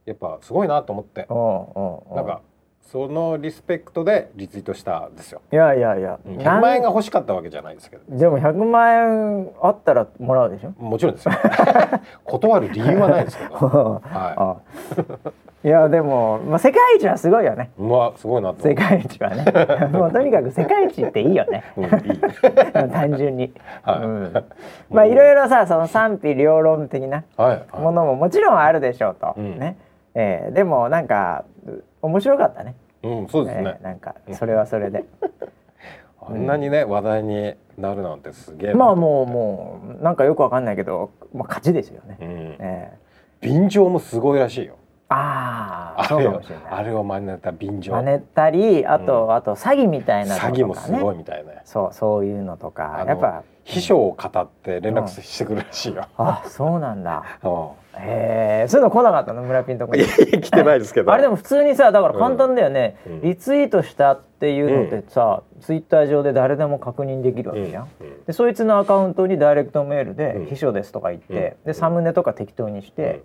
[0.05, 1.33] やっぱすごいなと思ってう。
[1.33, 2.43] んうんうんなんか
[2.87, 5.41] そのリスペクトでリツイートしたんですよ。
[5.53, 8.17] いやいやいや、100万円が欲しかったわけじゃないですけど。
[8.17, 10.71] でも100万円あったらもらうでしょ？
[10.83, 11.33] もちろんですよ。
[12.25, 13.57] 断る理由はないですけど。
[13.59, 14.57] はあ
[15.65, 17.83] いやでも、まあ、世界一はすごいよねい。
[17.83, 18.75] まあすごいな世う。
[18.77, 19.45] 界一はね
[19.91, 21.91] もうとにかく世界一っていいよねうんいい。
[22.93, 24.33] 単純に、はいうん、
[24.91, 27.81] まあいろいろさその賛否両論的なはい。
[27.81, 29.77] ものももちろんあるでしょうと、うんね、
[30.15, 31.56] えーでもなんかう
[32.07, 33.85] 面白かったねうんそうですねえー。
[33.85, 35.05] なんかそれはそれで、
[36.21, 38.77] あんなにね話題になるなんてすげえな。
[38.77, 42.57] まあもうもうなんかよくわかんないけど、まあ、勝ちですよね、うん。
[42.59, 42.93] え
[43.41, 44.75] 便乗もすごいらしいよ。
[44.75, 44.77] ー
[45.15, 47.93] ああそうかもしれないあれを真似た便乗。
[47.93, 51.61] 真似たりあと、あと詐欺みたいなね、詐欺もすごいみたいね。
[51.65, 56.07] そうそういうのとかやっぱ秘書を語って連絡してくるらしいよ。
[56.17, 59.43] あそうなんだ うんへえそういうの来なかったの？
[59.43, 60.05] 村ピンとこに。
[60.05, 61.13] 来てないですけど。
[61.13, 63.21] あれでも普通にさだから簡単だよね、うん。
[63.23, 68.07] リツイートしたっていうのってさ、ツイッター上で誰でも確認できるわけじゃん、うん。
[68.07, 68.25] うん。
[68.25, 71.73] でそいつのアカウントにダイレクトメールでうん「秘書です」とか言って、うん。
[71.73, 73.23] でサムネとか適当にして、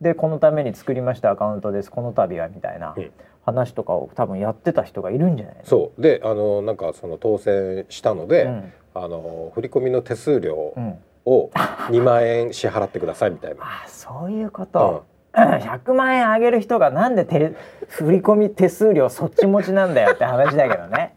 [0.00, 3.10] でこのために作りましたアカウントですこの度はみたいなうん。
[3.46, 5.62] 話とかを多分やってた人がいるんじゃないの？
[5.64, 6.02] そう。
[6.02, 8.72] であのなんかその当選したので、うん。
[8.94, 11.50] あの振り込みの手数料うん、を
[11.90, 13.56] 2万円支払ってくださいみたいな。
[13.62, 17.54] あそういうこと、 100万円あげる人がなんでて
[17.88, 21.14] 振り込み手数料そっち持ちなんだよって話だけどね。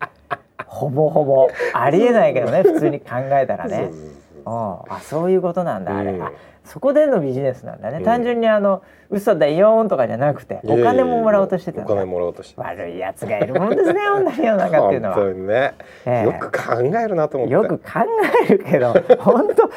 [0.66, 1.50] ほぼほぼ。
[1.74, 3.76] ありえないけどね普通に考えたらね。
[3.76, 4.94] そうそうそううん。
[4.94, 6.24] あそういうことなんだあれ、う
[6.64, 8.04] そこでのビジネスなんだね、うん。
[8.04, 15.16] 単純にあの嘘だよーんとかじゃなくてお金ももらおうとしてたお金もらおうとして悪いやつがいるもんですね本当に世の中っていうのは。
[15.16, 15.74] 本当にね、
[16.06, 16.24] ええ。
[16.24, 17.54] よく考えるなと思って。
[17.54, 17.84] よく考
[18.48, 19.72] えるけど 本当違うとこ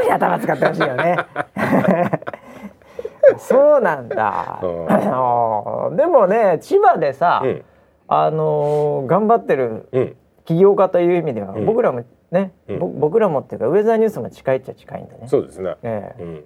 [0.00, 1.16] ろに頭使ってほしいよね。
[3.38, 4.92] そうなんだ、うん。
[4.92, 7.62] あのでもね千葉でさ、うん。
[8.06, 10.16] あのー頑張ってるうん。
[10.44, 11.66] 起業家という意味では、うん。
[11.66, 12.04] 僕らも
[12.34, 12.78] ね、うん。
[12.80, 15.28] ぼ僕らもっていうかウェザーニュースも近いっちゃ近いんでね。
[15.28, 16.22] そうですね、ええ。
[16.22, 16.42] うんうんうん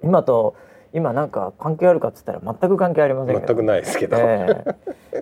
[0.00, 0.54] 今と
[0.92, 3.46] 今なんか関係あるかっつったら全く関係ありませんけど。
[3.46, 4.64] 全くないですけど、え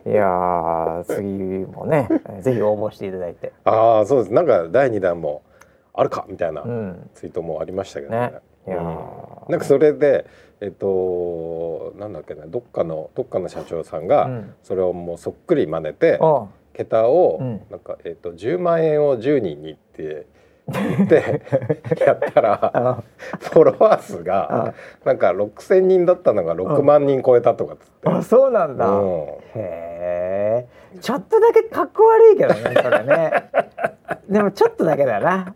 [0.04, 0.10] え。
[0.10, 1.26] いやー次
[1.66, 3.52] もねえー ぜひ応募していただいて。
[3.64, 4.32] ああそうです。
[4.32, 5.42] なんか第2弾も
[5.94, 7.10] あるかみたいなうん。
[7.14, 8.18] ツイートもありましたけどね。
[8.18, 8.32] ね。
[8.68, 8.80] いやー。
[8.80, 8.96] うん。
[9.48, 10.26] なんかそれで
[10.60, 14.54] えっとなんだっけなどっかのどっかの社長さんがうん。
[14.62, 17.60] それをもうそっくり真似て、お桁をうん。
[17.70, 20.26] なんか、えっと10万円を10人にって
[20.68, 21.42] 言って
[22.04, 23.02] やったらあ。
[23.40, 28.10] フォロワー数がなんか6,000人だったのが6万人超えたとかっつって。
[28.10, 29.18] あそうなんだ、うん。
[29.22, 30.66] へえ。
[31.00, 33.50] ちょっとだけかっこ悪いけどねそれね。
[34.28, 35.54] でもちょっとだけだな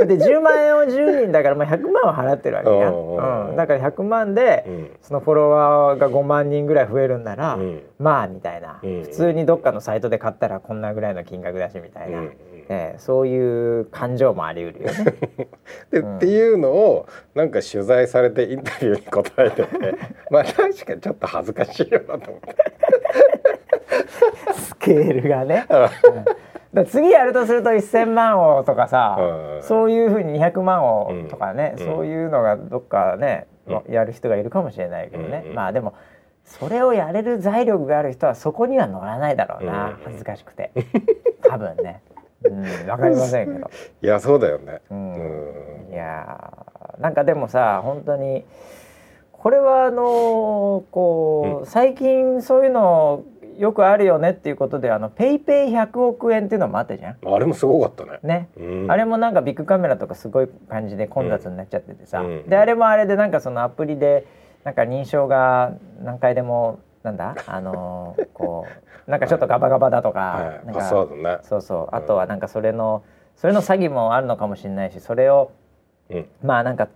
[0.00, 4.90] だって10万円を10人だからもう100万は払ってるわけや、うんだから100万でうん。
[5.02, 7.82] そのフォロワーが5万人ぐらい増えるんなら、うん。
[7.98, 12.36] まあみたいな、うん普通にどっかのサイトで買ったらこんなぐらいの金額だしみたいな、うんうん
[12.72, 15.14] ええそういう感情もあり得るよね。
[15.90, 16.16] でうん。
[16.16, 19.94] っていうのをなんか取材されてインタビューに答えてて
[20.30, 22.56] まあ確かにちょっと恥ずかしいよなと思って。
[24.52, 25.66] スケールがね。
[26.72, 29.62] うんだ次やるとすると1,000万をとかさ、うん。
[29.62, 31.84] そういうふうに200万をとかね、うん。
[31.84, 33.92] そういうのがどっかね、うん。
[33.92, 35.94] やる人がいるかもしれないけどね、うんまあでも
[36.44, 39.96] それをやれる財力がある人はそこには乗らないだろうな、うん。
[40.04, 40.72] 恥ずかしくて。
[41.42, 42.02] 多分ね、
[42.44, 43.70] うん、わかりませんけど。
[44.02, 44.80] いやそうだよね。
[44.90, 45.88] ううん。
[45.90, 48.44] んいやーなんかでもさ本当に
[49.32, 53.22] これはあのーこう、最近そういうの
[53.58, 57.16] よくあるよねっていうことであのペイペイ100億円っていうのもあったじゃん。
[57.24, 58.18] あれもすごかったね。
[58.22, 58.90] ね、うん。
[58.90, 62.48] あれもなんかビッグカメラとかすごい感じで混雑になっちゃっててさ、うん。
[62.48, 64.26] であれもあれでなんかそのアプリで
[64.64, 67.34] なんか認証が何回でもなんだ？
[67.46, 70.82] あのーこう なんかちょっとガバガバだとか,、はい。
[71.42, 73.02] そうそうあとはなんかそれの
[73.36, 75.50] それの詐欺もあるのかもしれないしそれを
[76.10, 76.26] うん。
[76.42, 76.88] まあなんか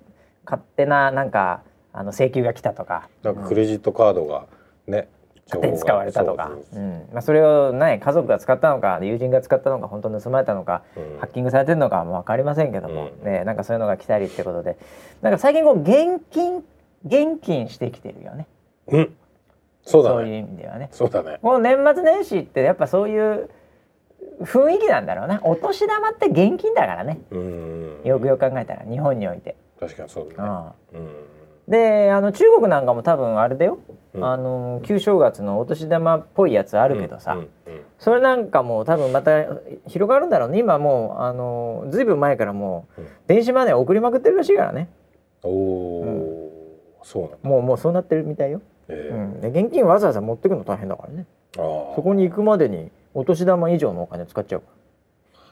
[0.45, 1.63] 勝手ななんか
[1.93, 3.09] あの請求が来たとか。
[3.23, 4.47] なんかクレジットカードが
[4.87, 5.09] ね、
[5.47, 14.77] 勝手に使われたとかそうんまあ、それを、ね、家族が使ったのか友人が使ったのか本当に盗まれたのか、そううんハッキングされてるのかも分かりませんけども、うんね、なんかそういうのが来たりってことで
[15.21, 16.65] なんか最近こう現金
[17.07, 18.47] 現金してきてるよね
[18.89, 19.15] うん。
[19.83, 20.39] そうだそういうね。
[20.39, 20.89] 意味ではね。
[20.93, 21.39] そうだね。
[21.43, 23.51] この年末年始ってやっぱそういう
[24.43, 28.01] 雰囲気なんだろうなお年玉って現金だからねうん。
[28.05, 29.57] よくよく考えたら日本において。
[29.79, 30.99] 確かにそううだね。
[30.99, 31.11] んうん。
[31.69, 33.79] であの中国なんかも多分あれだよ、
[34.13, 34.25] うん。
[34.25, 37.49] あの旧正月のお年玉っぽいやつあるけどさ、うんうん
[37.97, 39.47] それなんかも多分また
[39.87, 40.59] 広がるんだろうね。
[40.59, 43.09] 今もうあのずいぶん前からもううん。
[43.27, 44.91] 電子マネー送りまくってるらしいからね。
[45.43, 47.51] おお、そうな。
[47.51, 49.15] もうもうそうなってるみたいよ、ええ。
[49.15, 51.25] うん、で現金わざわざ持ってくの大変だからね。
[51.57, 51.95] ああ。
[51.95, 54.63] そこに行くまでにお年玉以上のお金使っちゃう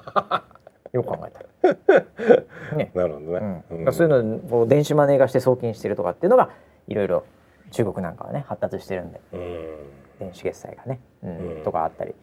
[0.05, 0.45] から
[0.93, 2.77] よく考えたら。
[2.77, 2.91] ね。
[2.95, 3.65] なるほどね。
[3.71, 3.93] うん。
[3.93, 6.51] そういうのをこう電子マネー化して送金してるとかっていうのが
[6.87, 7.25] いろいろ
[7.71, 9.21] 中国なんかはね発達してるんで。
[9.33, 9.93] うん。
[10.19, 11.57] 電子決済がね、うん。
[11.57, 11.63] うん。
[11.63, 12.15] とかあったり、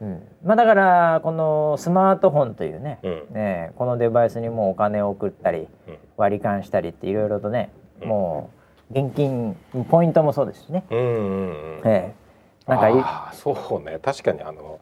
[0.00, 3.26] うん、まあだからこのスマートフォンというね,、うん。
[3.32, 5.98] ねこのデバイスにもうお金を送ったりうん。
[6.16, 8.08] 割り勘したりっていろいろとね、うん。
[8.08, 8.50] も
[8.90, 9.56] う現金
[9.90, 11.82] ポイントもそうですしね、うん。
[11.84, 12.14] え
[12.66, 12.70] え。
[12.70, 13.98] なんかいああそうね。
[14.00, 14.80] 確かにあの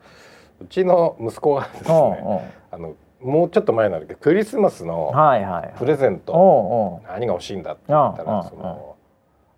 [0.60, 8.96] うちの息子がですねあのもうちょっと前なんだけどクリスマスのはいはいプレゼントおうお何が欲しいんだって言ったらその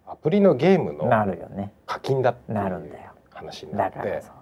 [0.06, 1.72] アプリのゲームのるよね。
[1.86, 3.10] 課金だっていうなるんだよ。
[3.30, 4.32] 話になってだからそう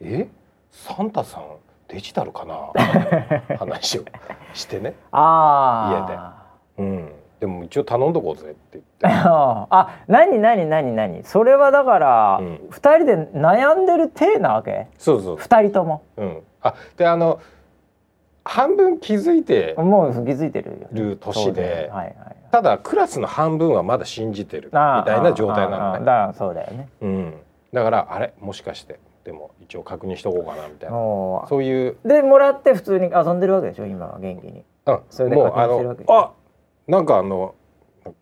[0.00, 0.28] え？
[0.70, 1.44] サンタさん
[1.88, 2.72] デジタルかな？
[3.58, 4.04] 話を
[4.52, 6.46] してね、ああ
[6.78, 9.06] うん、でも一応頼んどこうぜって言って。
[9.08, 11.22] あ何何何何？
[11.24, 12.66] それはだからうん。
[12.70, 14.88] 二、人で悩んでる体なわけ？
[14.98, 16.02] そうそう、二人とも。
[16.16, 17.40] うん、あであの
[18.44, 26.88] 半分気づいてもう気づいてるよる年ではいはいただクラスの半分はまだ信じてるみたいな状態なのだそうだよね。
[27.00, 27.34] うん、
[27.72, 30.94] だからあれもしかしてでも一応確認しとこうかなみたいな。
[30.94, 34.64] もそういう、うでもらって普通に遊んでるわけでしょ今は元気に。
[34.84, 36.32] うん、それでもうあ確認してるわけのあ
[36.88, 37.54] なんかあの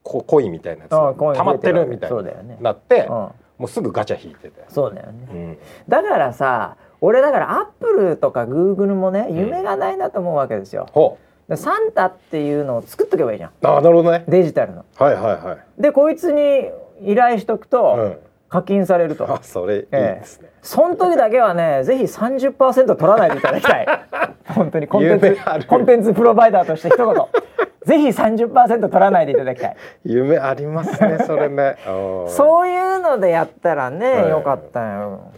[0.04, 0.90] こコインみたいなやつ。
[0.90, 2.56] 溜まってるみたいなそうだよね。
[2.60, 3.08] なって、うん。
[3.08, 5.28] もうすぐガチャ引いてて、そうだよね。
[5.30, 13.50] うん、だからさ俺だからアップルとかグーグルもね夢がないなと思うわけですよ、ほでサンタっていうのを作っとけばいいじゃん。
[13.50, 14.24] うあなるほどね。
[14.28, 14.84] デジタルの。
[14.96, 16.70] はいはいはい、でこいつに
[17.02, 18.16] 依頼しとくと、うん、
[18.48, 19.32] 課金されると。
[19.32, 23.86] あそれいいですね、その時だけはねぜひ30%取らないでいただきたい。
[24.46, 27.06] 本当にコンテンツコンテンツプロバイダーとして一言。
[27.82, 29.76] ぜひ30%取らないでいただきたい。
[30.04, 31.76] 夢ありますねそれね。
[32.26, 34.28] うそういうのでやったらね、はい。
[34.28, 35.32] よかったよ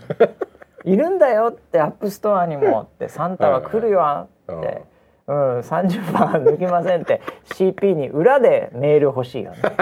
[0.84, 4.84] いるんだよってアップストアにもってサンタは来るよって、
[5.26, 9.58] うん、30%抜きませんって CP に裏でメール欲しいよね。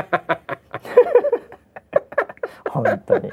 [2.71, 3.33] 本当に。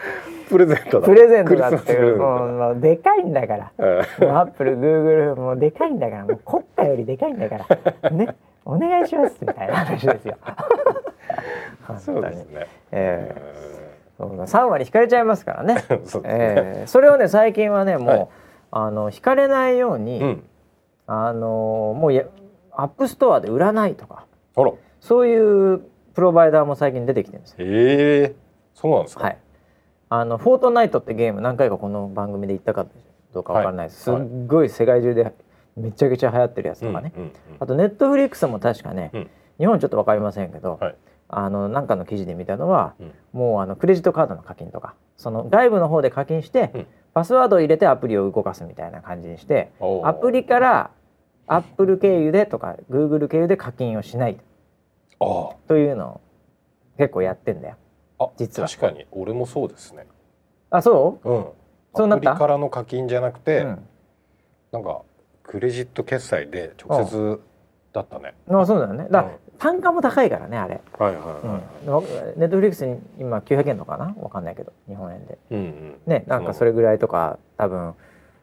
[0.50, 1.06] プレゼントだ。
[1.06, 2.52] プレゼントだってもう。
[2.52, 3.72] もうでかいんだから。
[3.78, 6.26] うアップルグーグルもうでかいんだから。
[6.26, 7.66] もう国家よりでかいんだか
[8.02, 8.10] ら。
[8.10, 8.36] ね。
[8.66, 10.38] お願いしますみたいな話ですよ。
[11.88, 12.68] 本 そうですね。
[12.92, 13.42] ええ。
[13.72, 13.77] そう
[14.20, 15.84] 3割引かれちゃいますからね。
[16.06, 16.30] そね。
[16.30, 16.88] ええ。
[16.88, 18.28] それをね最近はねもう、はい。
[18.72, 20.44] あの引かれないように、うん。
[21.06, 22.24] あのもうや
[22.72, 24.26] アップストアで売らないとか
[25.00, 25.82] そういう
[26.14, 27.66] プロバイダーも最近出てきてるんですよ。
[27.66, 28.36] へえ。
[28.74, 29.24] そうなんですか。
[29.24, 29.38] はい。
[30.10, 32.86] あのフォートナイトってゲーム何回かこの番組で言ったか
[33.34, 34.10] どうかわからないです。
[34.10, 34.22] はい。
[34.22, 35.32] すっごい世界中で
[35.76, 37.14] めちゃくちゃ流行ってるやつとかね。
[37.16, 39.30] うんうんあとネットフリックスも確かね、うん。
[39.60, 40.96] 日本ちょっとわかりませんけど、はい
[41.30, 43.12] あのなんかの記事で見たのは、うん。
[43.34, 46.88] もうあのクレジットカードの課金とか、その外部の方で課金して、うん。
[47.14, 50.92] パスワードを入れてアプリを動かすみたいな感じにして、おーアプリから
[51.48, 54.38] アップル経由でとかグーグル経由で課金をしない
[55.20, 56.22] あというのを
[56.98, 57.76] 結構やってんだよ。
[58.20, 58.68] ああ実は。
[58.70, 59.06] 確かに。
[59.12, 60.06] 俺もそうですね。
[60.70, 61.30] あ、そう？
[61.30, 61.46] うん。
[61.96, 62.32] そうなった？
[62.32, 63.88] アプリからの課金じゃなくて、うん。
[64.72, 65.02] なんか
[65.44, 67.42] クレジット決済で直接
[67.94, 69.08] だったね、あそうだよね。
[69.10, 70.82] だ単価も高いからねあれ。
[70.98, 71.24] はいはい
[71.90, 72.02] は
[72.36, 74.16] い、ネットフリックスに今900円とかな？
[74.20, 75.38] わかんないけど日本円で。
[75.52, 75.96] うんうん。
[76.06, 77.94] ねなんかそれぐらいとか多分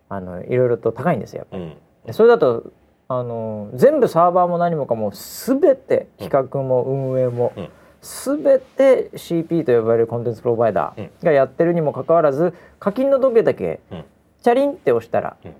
[0.08, 1.46] あのいろいろと高いんですよ。
[1.52, 1.76] うん。
[2.06, 2.72] でそれだと
[3.08, 7.68] あの全部サーバーも何もかも全て企画も運営も、うん。
[8.00, 14.04] 全て CP と呼ばれるコンテンツプロバイダーがやってるにもかかわらず課金の時だけうん。
[14.42, 15.50] チャリンって押したら、うん。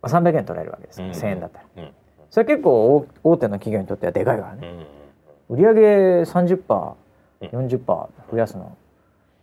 [0.00, 1.10] まあ300円取られるわけです、うん。
[1.10, 1.88] 1000円だったら。
[2.36, 4.68] うんそれ結構大大手の企業にとってはでかいからね。
[5.48, 5.56] うん。
[5.56, 6.94] 売上 30%40%
[7.40, 7.78] うん40%
[8.30, 8.76] 増やすの。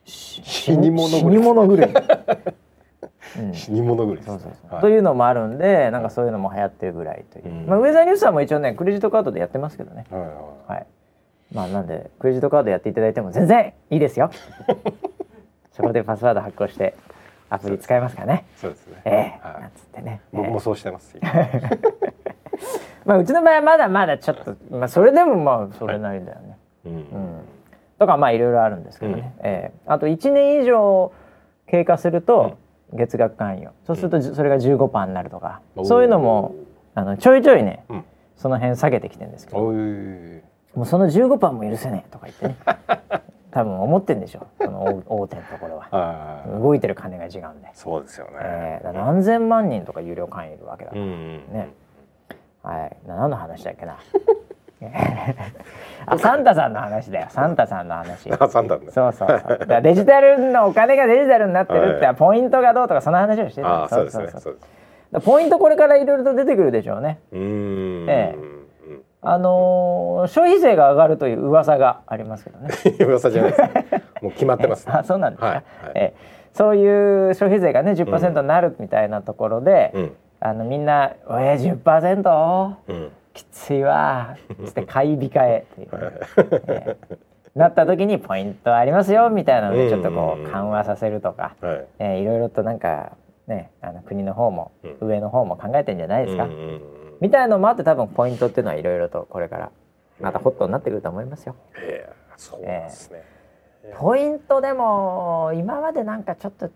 [0.05, 1.19] し死に物狂い。
[1.21, 1.89] 死に物狂い、
[3.39, 3.53] うん。
[3.53, 4.73] 死に物狂いですそうそうそう。
[4.73, 4.81] はい。
[4.81, 7.65] というのもあるんでなんかそういうのも流行ってるぐらいという、うん。
[7.65, 10.05] まあ、ウェザーニュースさんも一応ねクレジットカードでやってますけどね。
[10.11, 10.31] はいはい
[10.67, 10.85] はい。
[11.51, 14.29] まあなんでクレジットカードやっていただいても全然いいですよ。
[15.73, 16.93] そこでパスワード発行して
[17.49, 18.45] アプリ使えますからね。
[18.55, 19.13] そうですね、ええ。
[19.41, 19.61] はい。
[19.61, 20.59] なんつってね、僕もええ。
[20.59, 21.31] そうしてます、今
[23.05, 26.93] まあうちの場合はまだまだちょっと、まあ、それでもまあそれなりだよね、うん。
[26.93, 27.05] うん。
[27.99, 29.79] とかまあいろいろあるんですけどね、ええ。
[29.85, 31.11] あと1年以上
[31.67, 32.57] 経過すると
[32.93, 35.85] 月額会員をそうするとじそれが15%になるとか、おー。
[35.85, 36.55] そういうのも
[36.95, 38.05] あのちょいちょいね、うん。
[38.35, 39.59] その辺下げてきてるんですけど。
[40.75, 42.57] もうその15%も許せねえとか言ってね。
[43.51, 45.87] 多分思ってんでしょその大大手のところは。
[45.91, 46.61] はい。
[46.61, 48.83] 動いてる金が違うんで、そうですよね、ええ。
[48.83, 51.53] だから何千万人とか有料会員いるわけだから、うんうん。
[51.53, 51.69] ね
[52.63, 53.07] はい。
[53.07, 53.97] な何の話だっけな。
[56.05, 57.27] あサンタさんの話だよ。
[57.29, 58.31] サンタさんの話。
[58.31, 59.81] あサンタねそうそうそう。
[59.81, 62.15] デジタルのお金がデジタルになってるって、はい。
[62.15, 63.87] ポイントがどうとかその話をしてた。
[63.87, 64.57] そうですねそう
[65.21, 67.19] ポイントこれからいろいろと出てくるでしょうね。
[67.31, 68.37] うーんええ。
[68.37, 68.63] うん
[69.25, 72.69] あのー消費税が上がるという噂がありますけどね。
[73.05, 74.03] 噂じゃないですね。
[74.21, 75.63] もう決まってます、 あそうなんですか、はいはい。
[75.95, 76.13] ええ。
[76.51, 80.11] そういう消費税がね10%になるみたいなところで、うん
[80.45, 82.75] あのみんな「えー、10%?
[82.87, 83.11] うん。
[83.33, 85.89] きついわ」つって買い控えっていう、
[86.67, 87.17] ええ。
[87.55, 91.85] なった時にポイントありますよみたいなのでちょっとこうんう緩和させるとか、はい。
[91.99, 93.13] えーいろいろとなんか
[93.47, 95.07] ねあの国の方もうん。
[95.07, 96.81] 上の方も考えてんじゃないですか、うんうんうん
[97.21, 99.71] みたいのもあって多分ポイントっていうのはいろいろとこれから
[100.19, 101.55] またホットになってくると思いますよ。
[101.77, 103.23] ええそうなんですね、
[103.95, 106.69] ポイントでも今までなんかちょっと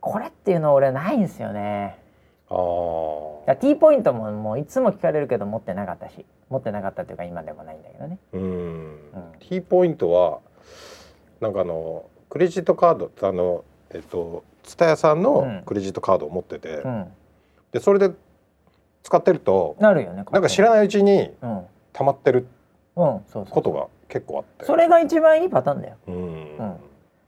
[0.00, 2.03] これっていうの俺ないんですよね。
[2.50, 8.18] ああいや T ポイントももういつも聞かれるけど持ってなかったし持ってなかったっていうか今でもないんだけどね。
[8.32, 8.42] うん。
[8.42, 8.98] うん。
[9.40, 10.40] T ポイントは
[11.40, 15.22] なんかあのクレジットカードあのえっと蔦屋さんうん。
[15.22, 17.06] のクレジットカードを持ってて、うん、
[17.72, 18.10] でそれで
[19.02, 20.24] 使ってるとなるよね。
[20.30, 22.46] なんか知らないうちにうん、溜まってる
[22.96, 24.64] うん、そうことが結構あって。
[24.64, 25.96] それが一番いいパターンだよ。
[26.06, 26.76] うん、うん。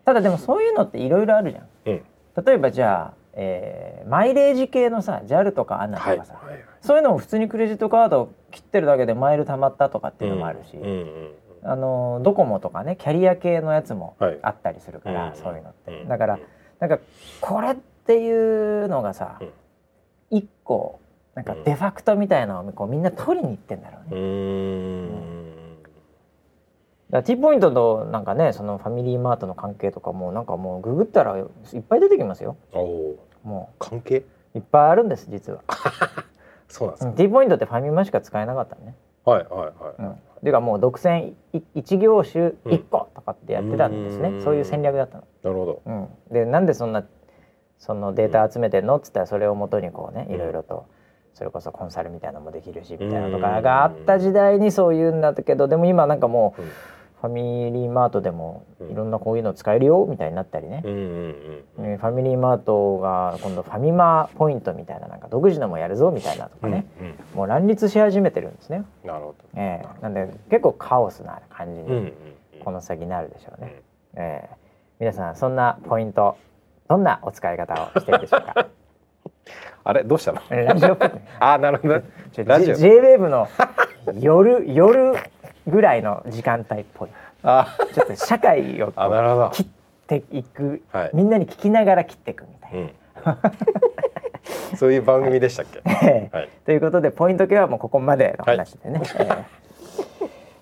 [0.05, 1.67] ただでもそういうのっていろいろあるじゃん。
[1.87, 2.05] うん。
[2.45, 6.19] 例えばじゃあ、えーマイレージ系のさ JAL とか ANA とはい。
[6.19, 6.65] かさ、はい。
[6.81, 11.31] そういうのも普通にクレジットカードを切ってるだけでマイル貯まったとかっていうのもあるし、うんうん
[11.69, 14.39] あのドコモとかねキャリア系のやつもはい。
[14.43, 16.39] あったりするから、うんそういうのって、うんだから
[16.79, 16.99] なんか
[17.41, 17.75] これっ
[18.07, 18.31] てい
[18.85, 19.51] うのがさ、うん。
[20.31, 21.01] 一個
[21.35, 24.21] なんかデファクトみたいなのをこうみんな取りに行ってんだろうね。
[24.21, 25.83] うーん。
[25.83, 25.93] だか
[27.11, 31.47] ら T ポイントとなんかねそのファミリーマートの関係とかもなんかもうググったらいっ
[31.83, 32.57] ぱい出てきますよ。
[33.47, 34.19] も関係？
[34.55, 35.61] ういっぱいあるんです実は。
[36.69, 38.95] そうなんですか、うん T ポイントってファミマしか使えなかったのね。
[39.25, 44.43] はいはいはい、うん、ていうかもう独占い一業種一個とかってやってたんですね、うん。
[44.43, 45.25] そういう戦略だったの。
[45.43, 45.83] なるほど。
[45.85, 47.05] うん、でなんでそんな
[47.79, 48.97] そのデータ集めてんの？
[48.97, 50.87] っつったらそれをもとにこうねいろいろと
[51.35, 56.69] それこそコンサルみたいなのもできるしみたいなとかがあった時代にそういうんだけどでも今なんかもううん
[57.29, 58.91] フファミリーマートでもうん。
[58.91, 61.03] いろんなこういうの使えるよみたいになったりね、うんうんう
[61.83, 71.87] んえーファミリーマートが今度ファミマポイントみたいななんか独自のもやるぞみたいなとかね、うんもう乱立し始めてるんですね、なるほえーなんで結構カオスな感じど。
[71.89, 72.13] うんうんにう
[72.61, 72.65] ん。
[72.65, 73.83] この先なるでしょうね、
[74.15, 74.57] えー
[74.99, 76.37] 皆さんそんなポイント
[76.89, 78.67] どんなお使い方をしてるでしょうか？
[79.85, 80.03] あれ？
[80.05, 80.41] どうしたの？
[80.51, 80.97] ラジオ
[81.41, 81.95] あなるほど。
[81.99, 82.05] ね。
[82.33, 82.75] ちょラジオ。
[82.75, 83.47] J- J-WAVE の
[84.19, 85.13] 夜夜
[85.67, 87.09] ぐらいの時間帯っぽい
[87.43, 89.51] あちょっと社会をあなるほど。
[89.51, 89.67] 切っ
[90.07, 92.79] ていく、はいみんなに聞きながら切っていくみたいな。
[92.81, 92.91] うん。
[94.77, 95.81] そういう番組でしたっけ？
[96.33, 96.49] はい。
[96.65, 99.01] ということでポイント系はもうここまでの話でね。
[99.19, 99.45] えー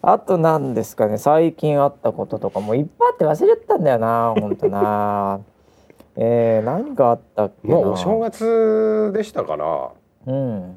[0.07, 5.41] あと何ですかね最近あったこととかもいっぱいあって忘れちゃったんだよな本当な。
[6.17, 7.75] えー、何があったっけな。
[7.77, 9.89] もうお正月でしたから、
[10.27, 10.77] うん。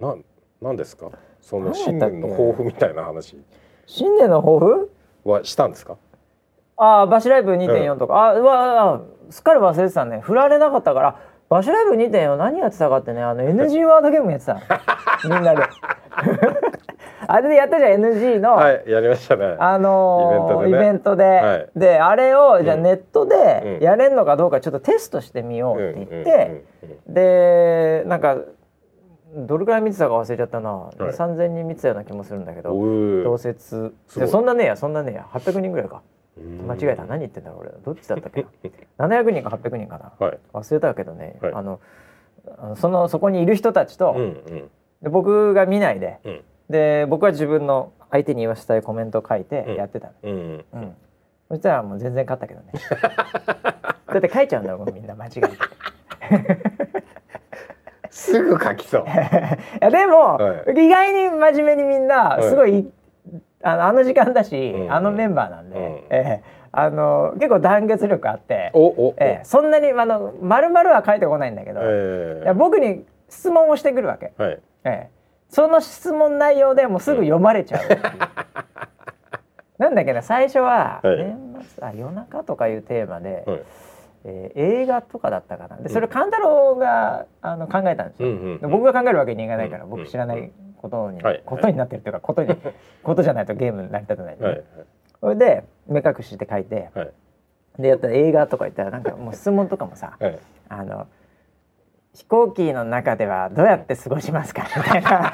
[0.00, 0.24] なん
[0.62, 1.10] なんですか？
[1.44, 3.38] その何新年の抱負みたいな話。
[3.86, 4.90] 新年の抱負？
[5.24, 5.98] はしたんですか？
[6.78, 10.20] ああバシライブ2.4とか、あうわあすっかり忘れてたね。
[10.20, 11.20] 振られなかったから。
[11.50, 14.54] バシライブ2.4何やってたかってねあの NG ワードゲームやってた。
[15.28, 15.62] のみんなで。
[17.26, 19.56] あれでやったじゃん NG の、はいやりましたね。
[19.58, 21.68] あのーイイベントで、はい。
[21.76, 22.82] であれをじゃあうん。
[22.82, 23.84] ネットでうん。
[23.84, 26.64] やれんのかどうかちょっとテストしてみようって言って、
[27.06, 28.36] でなんか
[29.34, 30.96] どれくらい見てたか忘れちゃったな、い。
[30.96, 32.72] 2 3,000人見てたような気もするんだけど。
[32.72, 33.94] お同説。
[34.06, 35.26] そんなねえやそんなねえや。
[35.32, 36.02] 800人ぐらいか。
[36.66, 37.04] 間違えた。
[37.04, 37.70] 何言ってんだろう俺。
[37.84, 38.46] どっちだったっけ？
[38.98, 40.12] な700人か800人かな。
[40.26, 40.38] はい。
[40.52, 41.52] 忘れたけどね、はい。
[41.52, 41.80] あの
[42.76, 44.70] そのそこにいる人たちと、うんうん。
[45.02, 46.40] で僕が見ないでうん。
[46.70, 49.74] で僕は自分の相手に言わせたいコメントを書いてうん。
[49.76, 50.64] やってたの、うんうん。
[50.74, 50.96] うん。
[51.48, 52.72] そしたらもう全然勝ったけどね。
[54.06, 57.03] だって書いちゃうんだもんみんな間違えて
[58.14, 59.04] すぐ書きそう。
[59.10, 59.10] い
[59.80, 62.42] やでも、は意外に真面目にみんなはい。
[62.44, 62.88] すごい、
[63.60, 65.84] あのあの時間だし、うんあのメンバーなんで、うん。
[65.84, 66.42] ええ。
[66.70, 68.72] あの結構団結力あって。
[69.18, 69.40] ええ。
[69.42, 72.42] そんなにあの丸々は書いてこないんだけど、え。
[72.44, 74.58] いや僕に質問をしてくるわけ、はい。
[74.84, 75.10] ええ。
[75.48, 78.00] その質問内容でもうすぐ読まれちゃうっていう、
[79.78, 81.16] なんだっけな最初は、はい。
[81.16, 83.62] 年末あ夜中とかいうテーマで、はい。
[84.24, 85.76] えー映画とかだったかな。
[85.76, 91.42] でそれ勘太郎があの考えたんですよ、うんうんで僕が考えるわけにいかないから、うん僕知らないことに、はい。
[91.44, 92.54] ことになってるというかことに
[93.02, 94.36] ことじゃないとゲーム成り立たない。
[94.36, 94.62] んで、はい
[95.20, 97.10] それで目隠しって書いてはい。
[97.78, 100.38] でやったら映画とか言ったらなんかもう質問とかもさはい。
[100.68, 101.06] あの
[102.14, 104.64] 飛行機の中ではどうやって過ごしますか？
[104.76, 105.32] みたいな。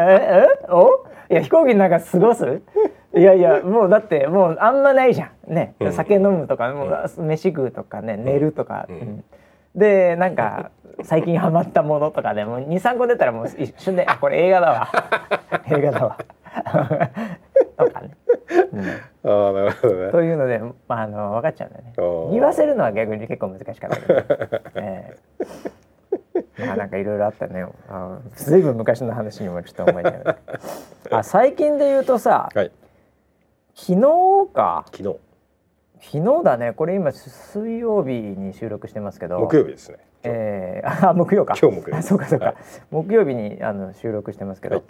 [0.08, 0.46] え？
[0.64, 0.72] え？
[0.72, 1.06] お？
[1.30, 2.62] いや飛行機の中過ごす？
[3.14, 5.52] いやいやもうだってもうあんまないじゃん。
[5.52, 5.92] ね、うん。
[5.92, 8.96] 酒飲むとかもう飯食うとかね寝るとか、うん。
[8.96, 9.24] うん。
[9.74, 10.70] でなんか
[11.02, 14.88] 最近ハマったものとかでも23個出たらもう一瞬で「あこれ映画だわ。
[15.70, 16.18] 映画だわ」
[17.78, 18.10] とかね、
[18.72, 19.30] うん。
[19.30, 20.10] ああなるほどね。
[20.10, 22.32] というので、まあ、あの分かっちゃうんだよね。
[22.32, 24.22] 言わせるのは逆に結構難しかったけど、
[24.76, 25.16] え
[26.58, 26.66] え。
[26.66, 27.64] まあなんかいろいろあったね。
[27.88, 32.70] あずいぶん昔の話にもちょっと思いながらあ最近で言うとさはい。
[33.74, 34.84] 昨日か。
[34.92, 35.16] 昨日。
[36.00, 36.72] 昨日だね。
[36.72, 39.38] これ今水曜日に収録してますけど。
[39.40, 39.98] 木曜日ですね。
[40.24, 41.54] えー、あ木曜か。
[41.60, 42.54] 今日木曜あそうかそうか、はい。
[42.90, 44.84] 木曜日にあの収録してますけど、はい。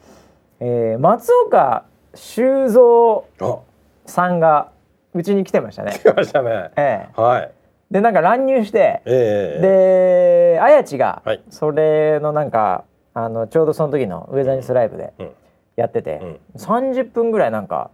[0.60, 3.58] えー松岡修造あ。
[4.06, 4.70] さんが
[5.14, 5.98] うちに来てましたね。
[6.02, 6.70] 来ましたね。
[6.76, 7.20] ええ。
[7.20, 7.52] はい。
[7.90, 11.42] でなんか乱入して、ええであやちがはい。
[11.50, 15.30] それのなんかあのちょうどその時のウェザーニュースライブでうん。
[15.76, 16.40] やってて、うん。
[16.56, 17.90] 30分ぐらいなんか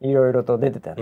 [0.00, 0.94] いろいろと出てた。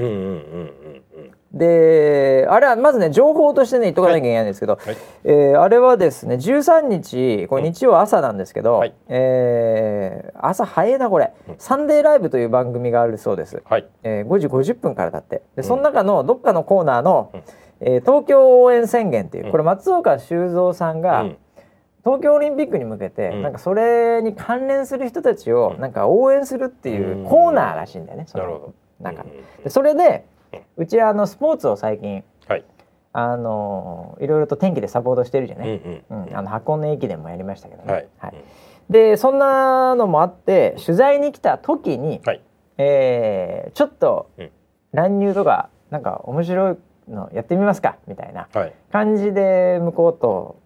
[1.52, 4.96] であれはまずね情報としてね言っとかなきゃいけないんですけど、はい。
[5.24, 8.94] えーあれはですね13日これ日曜朝なんですけど、はい。
[9.08, 13.86] えー朝早いなこれ「サンデーライブ」という番組があるそうです、はい。
[14.02, 15.42] えー5時50分からだって。
[15.56, 15.64] でん。
[15.64, 17.42] その中のどっかのコーナーの「うん。
[17.80, 19.50] えー東京応援宣言」っていううん。
[19.50, 21.36] これ松岡修造さんが、うん。
[22.04, 23.42] 東京オリンピックに向けて、うん。
[23.42, 25.80] なんかそれに関連する人たちをうん。
[25.82, 28.26] なんか応援するっていうコーナーらしいんだよね。
[28.32, 28.74] なるほど。
[29.02, 30.24] 中うんうんでそれで
[30.76, 32.64] うちはあのスポーツを最近はい。
[33.14, 38.08] あのいろいろと天気でサポートしてるじゃうんない、うんあの箱根駅伝もやりましたけどね。
[38.18, 38.34] はい。
[38.88, 42.40] でそんなのもあって取材に来た時に、はい。
[42.78, 44.50] えーちょっとうん
[44.92, 46.76] 乱入とかなんか面白い
[47.08, 47.96] のやってみますか？
[48.06, 48.74] みたいなはい。
[48.90, 50.56] 感じで向こうと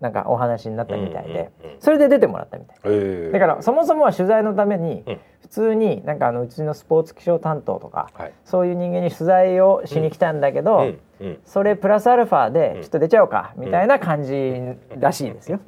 [0.00, 2.78] なんかお話になったみたいで、うんうんうんそれで出てもらったみたい。
[2.84, 8.32] ええだからそもそもは取材のためにうん普通になんかあのうちのスポーツ気象担当とかはい。
[8.46, 11.38] そういう人間に取材をしに来たんだけど、うんうん。
[11.44, 14.54] それプラスアルファでうんちょっと出ちゃおうかみたいな感じ
[14.98, 15.60] らしいですよ。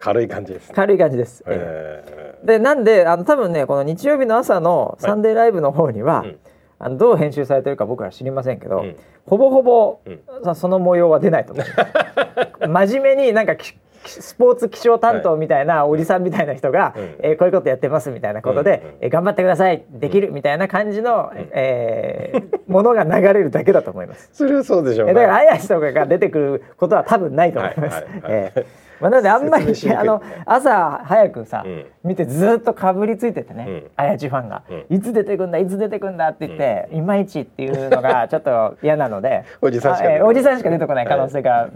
[0.00, 0.74] 軽い感じですね。
[0.74, 1.44] 軽い感じです。
[1.46, 6.38] えでなんであの多分ねこの日曜日の朝のサンデーライブの方には、うん
[6.80, 8.96] あのどう編集されてるか僕ら知りませんけど、うん
[9.26, 11.66] ほぼほぼ、うんさその模様は出ないと思う
[12.68, 17.02] 真面目になんかきスポーツ気象担当みたいな、おじさんみたいな人が、うん。
[17.20, 18.96] えーこういうことやってますみたいなことで、うんうん。
[19.02, 19.84] えー頑張ってください。
[19.90, 24.28] できるみたいな感じの、えーものが流れるだけだと思います。
[24.32, 25.20] それはそうでしょうえね。
[25.20, 27.94] だから綾瀬とかが出てくることは多分ないと思います。
[27.94, 28.32] はいはいはい。
[28.32, 31.86] ええまあ、なのであんまり、あの朝早くさ、うん。
[32.04, 33.90] 見てずっとかぶりついててね、うん。
[33.96, 39.44] 綾地ファンが、ういつ出てくんだいつ出てくんだって言って、いまいちっていうのがちょっと嫌なので。
[39.60, 41.70] おじさんしかええおじさんしか出てこない可能性が、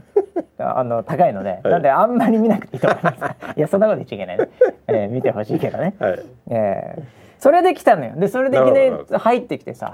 [0.59, 3.19] あの高いので、なんであんまり見なくていいと思います。
[3.57, 4.49] いやそんなこと言っちゃいけないね、
[4.89, 5.95] ええ見てほしいけどね。
[5.99, 6.19] はい。
[6.51, 7.03] ええ
[7.39, 8.13] それで来たのよ。
[8.15, 9.91] でそれでいきなり入ってきてさ、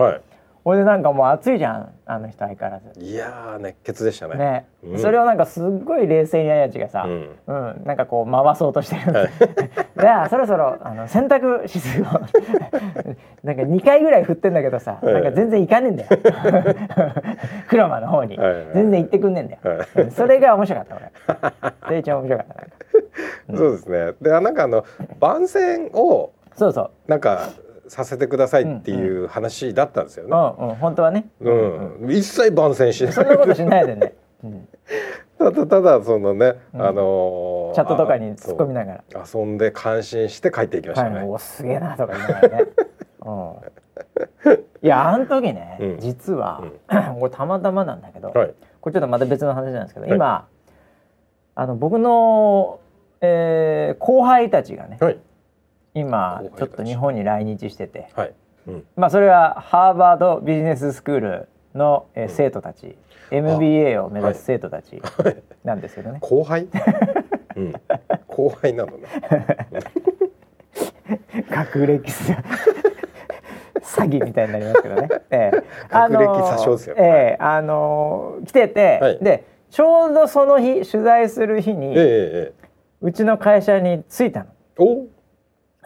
[0.69, 3.01] は俺でなんかもう暑いじゃんあの人相変わらず。
[3.01, 3.11] い。
[3.11, 4.37] いやー熱血でしたね。
[4.37, 4.99] ね、うん。
[4.99, 9.29] それをなんかすっごい冷静にあやちがさ、ううんんなんかこう回そうとしてる、
[9.99, 12.05] じゃあそろそろあの洗濯指数を
[13.45, 15.15] なんか2回ぐらい振ってんだけどさ、はい。
[15.15, 16.09] なんか全然いかねえんだよ。
[17.69, 18.67] 黒間の方に、はいはい。
[18.75, 20.03] 全然行ってくんねえんだよ、はい。
[20.05, 21.13] うんそれが面白かった俺。
[21.87, 22.55] それ一番面白かった。
[23.53, 23.57] なん。
[23.57, 24.13] かそうですね。
[24.21, 24.85] でなんかあの
[25.19, 26.91] 番宣をそうそう。
[27.07, 27.51] なんか
[27.89, 30.31] させてくださいっていう話だったんですよね。
[30.31, 32.07] うんうん本当はねうん。
[32.11, 33.13] 一切番宣しない。
[33.13, 34.15] そんなことしないでね、
[34.45, 34.69] うん、
[35.39, 41.23] ただただそのね、うんあのーチャットとかに突っ込みながら遊んで感心して帰っていきましたはい、ね。
[41.23, 42.65] おすげえなとか言いながらね。
[43.27, 46.63] うん、いやあの時ね、うん実は、
[47.19, 48.55] これたまたまなんだけど、はい。
[48.81, 50.47] これちょっとまた別の話なんですけど、はい今
[51.55, 52.79] あの僕の、
[53.21, 55.19] えー後輩たちがねはい。
[55.99, 58.35] 今ちちょっと日本に来日してて、はい。
[58.67, 58.85] うん。
[58.97, 62.97] まあそれはハーバードビジネススクールの、えー生徒たち、
[63.31, 65.01] MBA を目指す生徒たち
[65.65, 66.19] なんですけどね。
[66.21, 66.69] 後輩？
[67.57, 67.73] うん。
[68.27, 69.09] 後輩なのね。
[71.51, 72.33] 学歴す
[73.83, 75.09] 詐欺みたいになりますけどね。
[75.31, 82.69] ええ学歴詐称ですよええあの来てて、はいでちょうどその日取材する日に、ええええ。
[83.03, 84.47] うちの会社に着いたの。
[84.79, 85.07] お。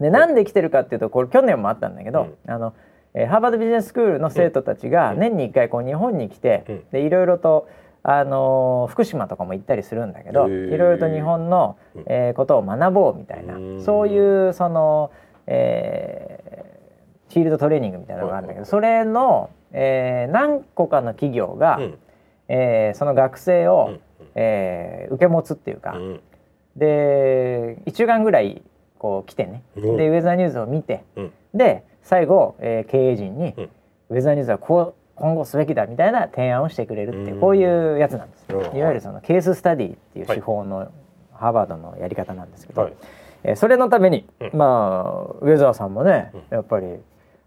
[0.03, 2.74] でなんで来てるかっていうとこれ去年もあったんだけど、あの
[3.14, 5.18] えーハーバードビジネススクールの生徒たちがうん。
[5.18, 6.84] 年に1回こう日本に来て、うん。
[6.90, 7.68] でいろいろと
[8.03, 12.05] あのー福島とかも行ったりするんだけどいろいろと日本の、うん。
[12.07, 13.80] えーことを学ぼうみたいなうん。
[13.82, 15.11] そういうその、
[15.46, 16.72] えー
[17.32, 21.98] フィールドトレーニングみたいなのがあるんだけどそれの、えー何個かの企業が、うん。
[22.48, 24.00] えーその学生を、うん。
[24.34, 26.20] えー受け持つっていうか、うん。
[26.76, 28.62] で1週間ぐらい
[29.03, 29.96] こう来てね、うん。
[29.96, 31.32] でウェザーニューズを見て、うん。
[31.53, 33.68] で最後、えー経営陣に、うん。
[34.11, 37.40] ウェザーニューズはこう今後すべきだみたいな提案をしてくれるっていう、うん。
[37.40, 38.76] こういうやつなんです、うん。
[38.78, 40.88] いわゆるそのケーススタディっていう手法の、
[41.32, 42.92] ハーバードのやり方なんですけど、はい。
[43.42, 44.50] えーそれのために、うん。
[44.55, 46.42] まあウェザーさんもね、うん。
[46.50, 46.86] やっぱり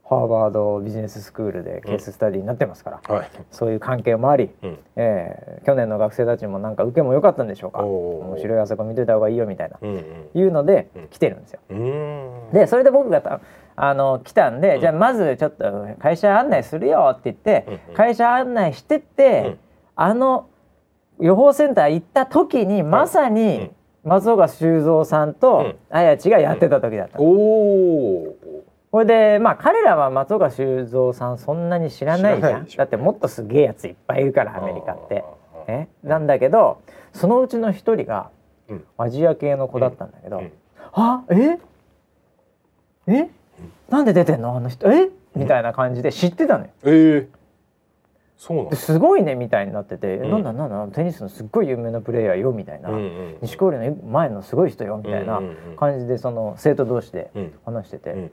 [0.08, 3.30] ハーバードビジネススクールでケーススタディになってますから、はい。
[3.49, 4.78] そういう関係もあり、うん。
[4.95, 10.06] えー去年の学生たちもなんか受けも良かったんでしょうか面白いあそこ見といた方がいいよみたいな、うん。
[10.36, 11.60] いうのでうん来てるんですよ。
[11.70, 11.78] うん。
[11.78, 12.53] うん。
[12.53, 13.41] でそれで僕がた
[13.76, 15.66] あの来たんで、うんじゃあまずちょっと
[15.99, 19.60] 会社案内するよって言って、うんうん会社案内してって、うん
[19.95, 20.49] あの
[21.20, 23.72] 予報センター行った時にまさうにん
[24.03, 27.20] 松岡修造さんうとん綾地がやってた時だった。
[27.20, 28.35] おお。
[28.96, 32.66] これでまあ彼らは松岡修造さんそんなに知らないじゃん。
[32.66, 35.26] だってもっとすげえやついっぱいいるからアメリカって。
[35.68, 36.82] ね、なんだけど
[37.12, 38.30] そのうちの一人が
[38.70, 38.86] うん。
[38.98, 40.52] アジア系の子だったんだけど、うん。
[40.93, 41.60] あえ？
[43.08, 43.30] え？
[43.89, 44.56] なんで出てんの？
[44.56, 44.89] あの人。
[44.89, 45.10] え？
[45.36, 46.70] みたいな感じで知ってたのよ。
[46.86, 47.36] ええ。
[48.38, 50.32] そうなすごいねみたいになってて、うん。
[50.32, 52.91] なんだなんだテニスのすっごい有名なプレーヤーよみたいな。
[53.41, 55.41] 錦織の前のすごい人よみたいな
[55.76, 57.54] 感じでその生徒同士でうん。
[57.66, 58.32] 話してて、うん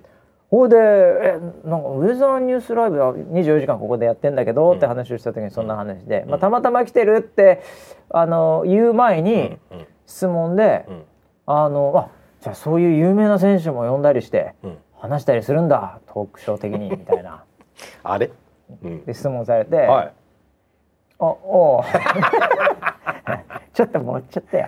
[0.52, 7.62] ほいでえなんかウェザーニュースライブは24時間ここでやってんだけど、うんって話をした時にそんな話で、うんまあ、たまたま来てるって
[8.10, 11.02] あの言う前にうん質問で、うん
[11.46, 12.10] あのあ
[12.42, 14.76] じゃあそういう有名な選手も呼んだりしてうん。
[14.94, 17.42] 話したりするんだトークショー的に みたいな
[18.04, 18.30] あれ？
[18.84, 19.04] うん。
[19.04, 20.12] で質問されて、はい。
[21.18, 21.82] おおう
[23.72, 24.66] ちょっと盛っちゃったよ。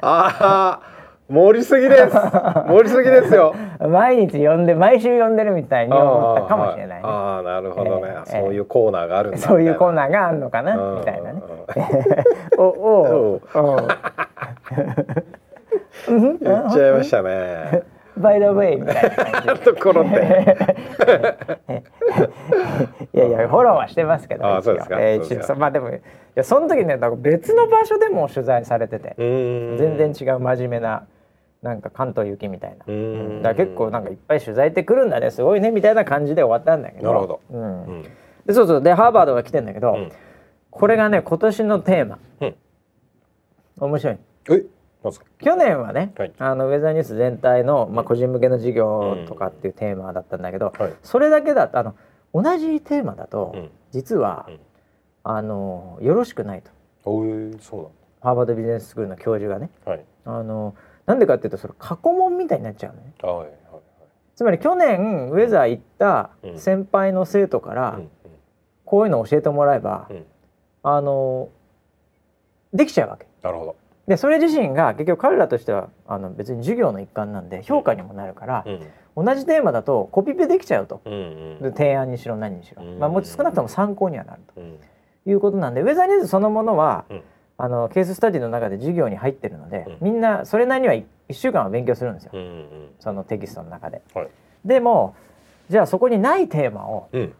[0.00, 0.95] ああ。
[1.28, 2.16] 盛りすぎです。
[2.68, 3.54] 盛りすぎですよ。
[3.80, 7.02] 毎日呼んで毎週呼んでるみたいに思ったかもしれないね。
[7.04, 8.38] あーあー、なるほどねえ。
[8.38, 9.36] えそういうコーナーがある。
[9.36, 11.42] そういうコーーナーがあるのかなみたいなね。
[12.58, 13.86] う おおうおうん？
[16.40, 17.82] 言っちゃいましたね。
[18.16, 18.94] バイダウェイみたい
[19.46, 20.56] なところで。
[23.14, 26.00] いいやいやフォローはしてますけどあそうですかえーまあでもい
[26.34, 31.04] やその時ね別の場所でも取材されててうん全然違う真面目な
[31.66, 32.76] なんか関東行きみたい
[33.42, 35.30] な、結構なんかいっぱい取材ってくるんだね。
[35.30, 37.08] すごいねみたいな感じで終わったんだけど。
[37.08, 37.40] なるほど。
[37.50, 37.84] うん。
[37.84, 38.02] うん。
[38.46, 38.82] でそうそう。
[38.82, 40.12] でハーバードが来てんだけど、うん。
[40.70, 42.54] これがね今年のテーマ、うん。
[43.80, 44.18] 面白い。
[44.50, 44.64] え
[45.38, 46.32] 去年はね、はい。
[46.38, 50.94] あのウェザーニュース全体の、まあ、個人向けの事業とかっていうテーマだったんだけど、はい。
[51.02, 51.94] それだけだとあの
[52.32, 53.70] 同じテーマだと、うん。
[53.90, 54.60] 実は、うん。
[55.24, 56.70] あのよろしくないと。
[58.20, 60.74] ハーバードビジネススクールの教授がねうなんだあの
[61.06, 63.14] なんでかっていうとそれ過去問みたいになっちゃうのね。
[63.22, 63.52] はいはいはい。
[64.34, 66.58] つまり去年ウェザー行ったうん。
[66.58, 68.08] 先輩の生徒から、はい
[68.84, 70.16] こういうのを教えてもらえば、うん。
[70.16, 70.26] うん
[70.84, 71.48] あの
[72.72, 73.26] できちゃうわけ。
[73.42, 73.76] なるほど。
[74.06, 78.64] でそれ自身が結局彼らとしてはあの別に授業の一環なんで評価にもなるから、
[79.16, 79.24] うん。
[79.24, 81.62] 同じテーマだとコピペできちゃうと、うんうん。
[81.62, 82.98] で提案にしろ何にしろ、うん。
[83.00, 84.78] まあ、もう少なくとも参考にはなるうん。
[85.24, 87.22] ということなんでウェザーニュースそのものは、うん
[87.58, 90.06] あのケーススタディの中で授業に入ってるので、うん。
[90.06, 94.02] みんなそれなりには1週間は勉強するんですよ、うんうんそのテキストの中で。
[94.14, 94.28] はい。
[94.64, 95.14] でも
[95.70, 97.34] じゃあそこにないテーマをうん。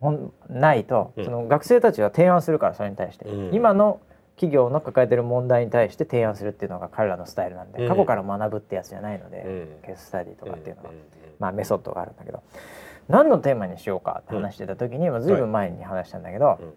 [0.00, 1.24] ほんないと、うん。
[1.24, 3.54] その学生たちは提案するからそれに対して、うん。
[3.54, 4.00] 今の
[4.36, 7.88] 企業の抱えてる問題に対して提案するっていうのが彼らのスタイルなんで、うん。
[7.88, 9.68] 過去から学ぶってやつじゃないので、うん。
[9.86, 10.90] ケーススタディとかっていうのは、
[11.38, 12.42] まあメソッドがあるんだけど。
[13.08, 16.74] 何のテーマにしようかって話してた時に、まあ、ずいぶん前に話したんだけど、うん。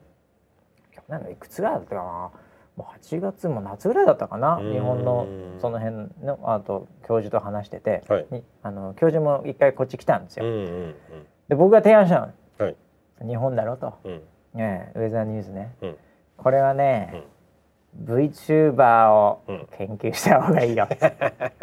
[0.93, 2.31] 去年のいくつぐらいだったかな
[2.83, 4.71] 8月も夏ぐらいだったかなうん。
[4.73, 5.27] 日本の
[5.59, 8.27] その辺のあと教授と話してて、はい。
[8.31, 10.45] にあの教授も一回こっち来たんですよ。
[10.45, 10.95] うんうん
[11.47, 12.25] で僕が提案したの。
[12.59, 12.75] うんはい。
[13.25, 14.21] 日本だろと、うん。
[14.53, 15.73] ねえ、ウェザーニュースね。
[15.81, 15.97] うん。
[16.35, 17.23] これはね、
[18.03, 19.67] VTuber をうん。
[19.77, 20.87] 研究した方がいいよ。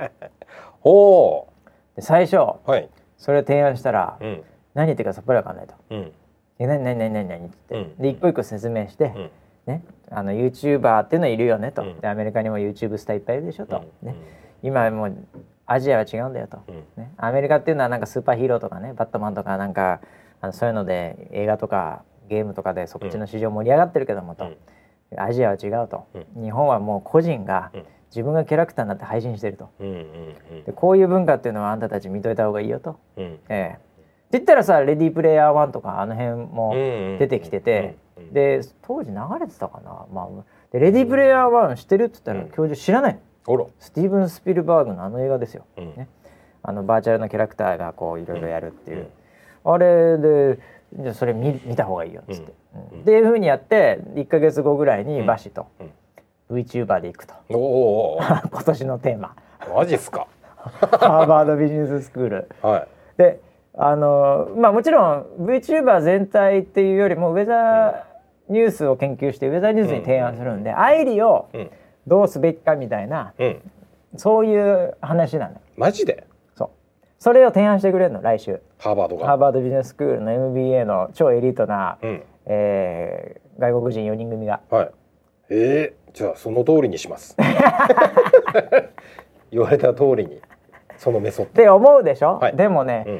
[0.83, 1.49] お
[1.97, 2.89] で最初ーはい。
[3.17, 4.43] それを提案したら、うん。
[4.75, 5.75] 何言ってるかさっぱりわかんないと。
[5.91, 6.13] うん
[6.59, 8.03] 「え何何何何何?」って言って、うん。
[8.03, 9.31] で一個一個説明して、うん。
[9.67, 12.01] ね、あの YouTuber っていうのいるよねと、うん。
[12.01, 14.09] でアメリカにも YouTube スターいっぱいいるでしょと、うん。
[14.09, 14.17] ね、
[14.63, 15.17] 今もう
[15.67, 16.85] アジアは違うんだよと、うん。
[16.97, 20.01] ね、アメリカっていうのはなんかスーパーヒーローとかねバットマンとかなんか
[20.41, 24.53] あのそういうので映画とかゲームとかでそっちの市場盛り上がってるけどもと、
[25.17, 27.85] アジアは違うと、日本はもう個人がうん。
[28.15, 29.71] 自分がキャラクターになって配信してると。
[29.81, 33.79] でこういう文化っていうのはあんたたち見といた方がいいよと、ええ
[34.27, 42.51] って言ったらさ「レディープレイヤー1」とかあの辺もうん出てきてて、うんで当時流れてたかな、まあ、でレディープレイヤー1知ってるって言ったら、うん。
[42.51, 45.95] 教授知らないおろスティーブン・スピルバーグのあの映画ですよ、うん。
[45.97, 46.09] ね、
[46.63, 49.09] あのバーチャルのキャラクターがこういろいろやるっていう、
[49.65, 50.59] あれで
[50.95, 52.81] じゃあそれ見見た方がいいよっつって、うん。
[52.81, 53.01] うん。
[53.03, 55.27] っていうふうにやって1か月後ぐらいにうん。
[55.27, 56.57] バシと、うん。
[56.57, 57.35] VTuber で行くと。
[57.51, 59.35] お 今年のテーマ。
[59.75, 60.27] マジっすか。
[60.57, 62.89] ハーバードビジネススクールはい。
[63.19, 63.41] で
[63.77, 71.71] あのまあもちろん VTuber 全体っていうよりもウェザーニュースを研究してウェザーニュースに提案するんで、アイリをうん。
[72.07, 73.71] どうすべきかみたいなうん。
[74.17, 75.61] そういう話なのよ。
[75.77, 76.27] マジで？
[76.55, 76.71] そう。
[77.19, 78.61] それを提案してくれるの来週。
[78.79, 79.27] ハーバードが。
[79.27, 82.23] ハーバードビジネススクールの MBA の超エリートな、うん。
[82.47, 84.61] えー外国人4人組が。
[84.69, 84.91] はい。
[85.51, 87.37] えー、じゃあその通りにします。
[89.51, 90.41] 言われた通りに
[90.97, 92.57] そのメソッって思うでしょ、はい。
[92.57, 93.13] でもね、ド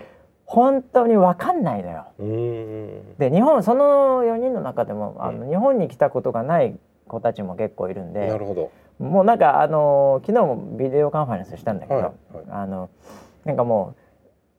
[0.47, 2.07] 本当に分かんないのよ。
[3.19, 6.77] で日本その4人の中でもあの、日本に来たことがない
[7.07, 8.71] 子たちも結構いるんでなるほど。
[8.99, 12.47] もうなんかあの昨日もビデオカンファレンスしたんだけど、はいはい。
[12.51, 12.91] あの
[13.45, 13.95] なんかも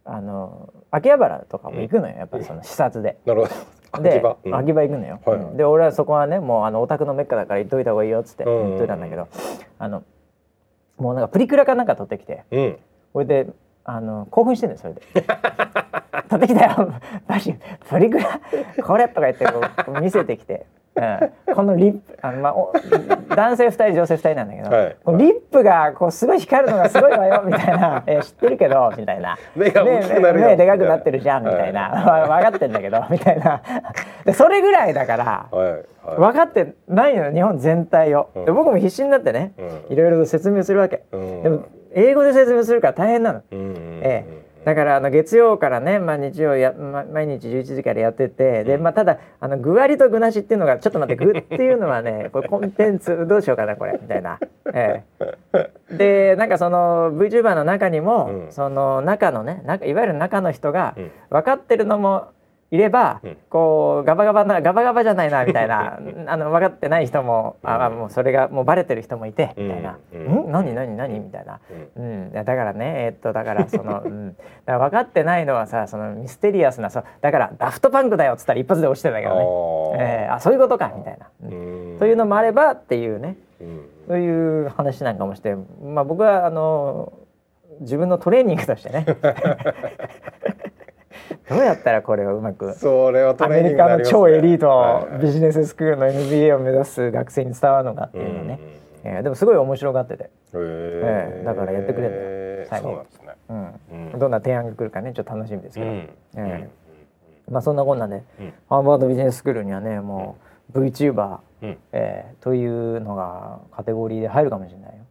[0.06, 3.18] うあの秋葉原とかも行くのよやっぱりその視察で。
[3.26, 4.04] なるほど。
[4.04, 4.38] で秋葉。
[4.44, 4.56] うん。
[4.56, 5.58] 秋葉行くのよ、はいうん。
[5.58, 8.68] で俺はそこはねもうあのオタクのメッカだから行っといた方がいいよっつってうん。
[8.70, 9.28] 言っといたんだけど、
[9.80, 10.04] あの
[10.98, 12.78] もうなんかプリクラかなんか撮ってきてうん。
[13.14, 13.48] それで
[13.86, 15.02] あの興奮してんだよそれで
[16.28, 16.94] 「撮ってきたよ。
[17.28, 17.56] バシ
[17.88, 18.40] プリクラ
[18.84, 19.62] これ」とか言ってこ
[19.96, 20.66] う見せてきて、
[20.96, 22.74] うん、このリップあの、まあ、お
[23.36, 24.96] 男性2人女性2人なんだけど、はい。
[25.04, 30.48] このリップがこうすごい光るのがすごいわよみたいな「え知ってるけど」みたいな「目が大きくなるよ。
[30.48, 31.90] 目目でかくなってるじゃん」みたいな
[32.28, 33.62] 「分かってんだけど」みたいな。
[34.26, 35.46] でそれぐらいだから。
[35.52, 35.72] はい。
[35.72, 35.84] はい。
[36.18, 38.46] 分かってないの日本全体を、うん。
[38.46, 39.54] で僕も必死になってね、
[39.90, 39.94] うん。
[39.94, 41.44] いろいろと説明するわけ、うん。
[41.44, 41.64] でも
[41.96, 44.46] 英語で説明するから大変なの、ええ。
[44.66, 54.40] だからあの月曜からね、まあ、日曜や、ま、毎日11時からやっててで、まあ、ただあの具ありと具なしっていうのがちょっと待って具っていうのはね これコンテンツどうしようかなこれみたいな。
[54.74, 55.04] え
[55.92, 58.52] え、でなんかその VTuber の中にも、うん。
[58.52, 61.12] その中のね中いわゆる中の人がうん。
[61.30, 62.30] 分かってるのも
[62.72, 63.38] いれば、うん。
[63.50, 70.50] こうガバガバなガバガバじゃないなみたいな あの分かってない人も、あもうそれがもうバレてる人もいて、みたいな「うん。
[70.50, 70.52] ん？
[70.52, 70.74] 何？
[70.74, 70.98] 何？
[70.98, 71.60] 何?」みたいな。
[71.96, 72.32] うん。
[72.34, 74.36] だからねえっとだからその、うん、だ
[74.66, 79.36] から分かってないのはさそのミステリアスなそうだからダフトパンクだよっつったら一発で押してんだけど
[79.98, 81.92] ね、えーあそういうことかみたいな、うん。
[81.94, 82.00] うん。
[82.00, 83.38] というのもあればっていうね。
[83.62, 83.90] うん。
[84.08, 87.14] そういう話なんかもしてまあ僕はあの
[87.82, 89.06] 自分のトレーニングとしてね
[91.50, 98.60] どうやったらこれをうまくそれはトアレーニンメリカの超エリーはいトビジネススクールの MBA を目指す学生に伝わるのかっていうのね、
[99.04, 103.34] えーでもすごい面白がってて、ええだからやってくれんだよえ最後そうなんですね。
[103.50, 104.12] うん。
[104.14, 104.20] うん。
[104.20, 106.10] どんな提案が来るかねちょっと楽しみですけど、うん。
[106.38, 106.70] え
[107.50, 108.54] まあそんなこんなで、うん。
[108.70, 110.38] ハーバードビジネススクールにはねも
[110.74, 111.78] う VTuber、うん。
[111.92, 115.04] えーというのがカテゴリーで入るかもしれないよ。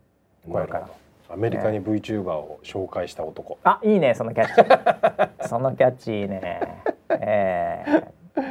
[0.51, 0.89] これから
[1.35, 3.59] アメリカに VTuber を紹介した男。
[3.64, 5.43] あいいねそのキャッチ。
[5.49, 6.61] そのキャッチいいね。
[7.11, 8.45] えー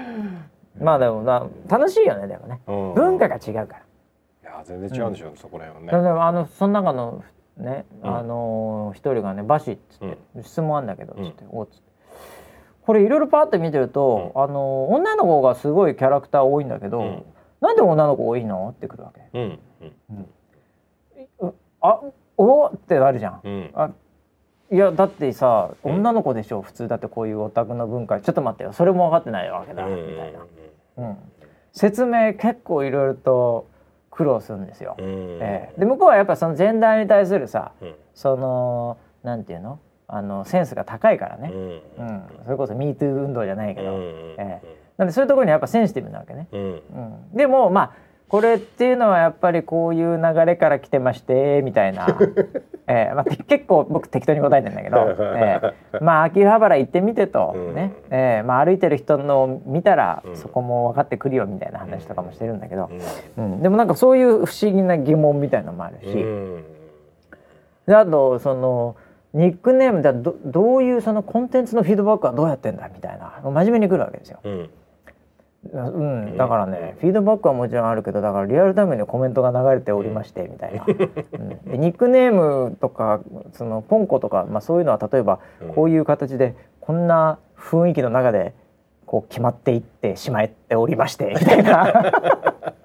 [0.82, 2.60] まあでもな楽しいよねでもね。
[2.68, 2.94] うん。
[2.94, 3.78] 文化が違うか
[4.44, 4.50] ら。
[4.52, 6.10] いや全然違うんでしょうねそこら辺ではね。
[6.12, 7.24] もあのその中の
[7.56, 8.18] ね、うん。
[8.18, 11.24] あのー一人がね「バシ」っつって、質問あんだけど」うん。
[11.24, 11.84] つって「おっつって。
[12.86, 17.26] これいろいろパーって見てると、あのー女の子がすごいキャラクター多いんだけど、うん。
[17.62, 18.68] なんで女の子多いの？
[18.72, 19.22] ってくるわけ。
[19.34, 19.60] うん
[20.10, 21.50] うん。
[21.50, 22.02] うあ
[22.44, 23.42] おってなるじゃん。
[23.44, 23.72] うん。
[23.74, 23.92] あ
[24.72, 25.96] いやだってさうん。
[25.96, 26.62] 女の子でしょ？
[26.62, 28.20] 普通だってこういうオタクの文化。
[28.20, 28.74] ちょっと待ってよ。
[28.74, 30.40] それも分かってないわけだ、みたいな、
[30.98, 31.18] うん、
[31.72, 33.68] 説明結構いろいろと
[34.10, 34.96] 苦労するんですよ。
[34.98, 35.06] うん
[35.42, 35.80] ええ。
[35.80, 37.96] で向こうはやっぱそのジェンダーに対するさうん。
[38.14, 39.80] そのなんていうの？
[40.08, 41.70] あのセンスが高いからね、うん。
[41.98, 42.24] うん。
[42.44, 44.62] それこそ MeToo 運動じゃないけど、うんえ。
[44.98, 46.48] なんでそういうところにやっぱセンシティブなわけね。
[46.52, 46.62] うん。
[46.62, 46.82] うん、
[47.36, 47.92] でもまあ
[48.28, 52.08] これっていうのはやっぱりこういう流れから来てましてみたいな、
[52.88, 57.76] えーまあ、て結構僕適当に答えてんだけど、えーまあ秋葉原行ってみてと、うん。
[57.76, 57.94] ね。
[58.10, 60.36] えーまあ、歩いてる人のを見たら、うん。
[60.36, 62.90] そこも分かってくるよみたいな話とかもしてるんだけど、
[63.38, 63.46] うん。
[63.46, 63.62] うん。
[63.62, 66.64] でもなんかそういう不思議な疑問みたいなのもあるし、うん。
[67.86, 68.96] であとその
[69.34, 73.40] ニックネームでどどういうそのコンテンツのフィードバックはどうやってんだみたいな。
[73.44, 74.40] 真面目に来るわけですよ。
[74.44, 74.70] うん
[75.72, 83.22] うん、だからね、フィードバックはもちろんあるけどだからリアルタイムにコメントが流れておりましてみたいな、うん、でニックネームとか
[83.54, 88.54] そのポンコとか、まあ、そういうのは例えばうんこういう形でこんな雰囲気の中で
[89.06, 92.12] こう決まっていってしまっておりましてみたいな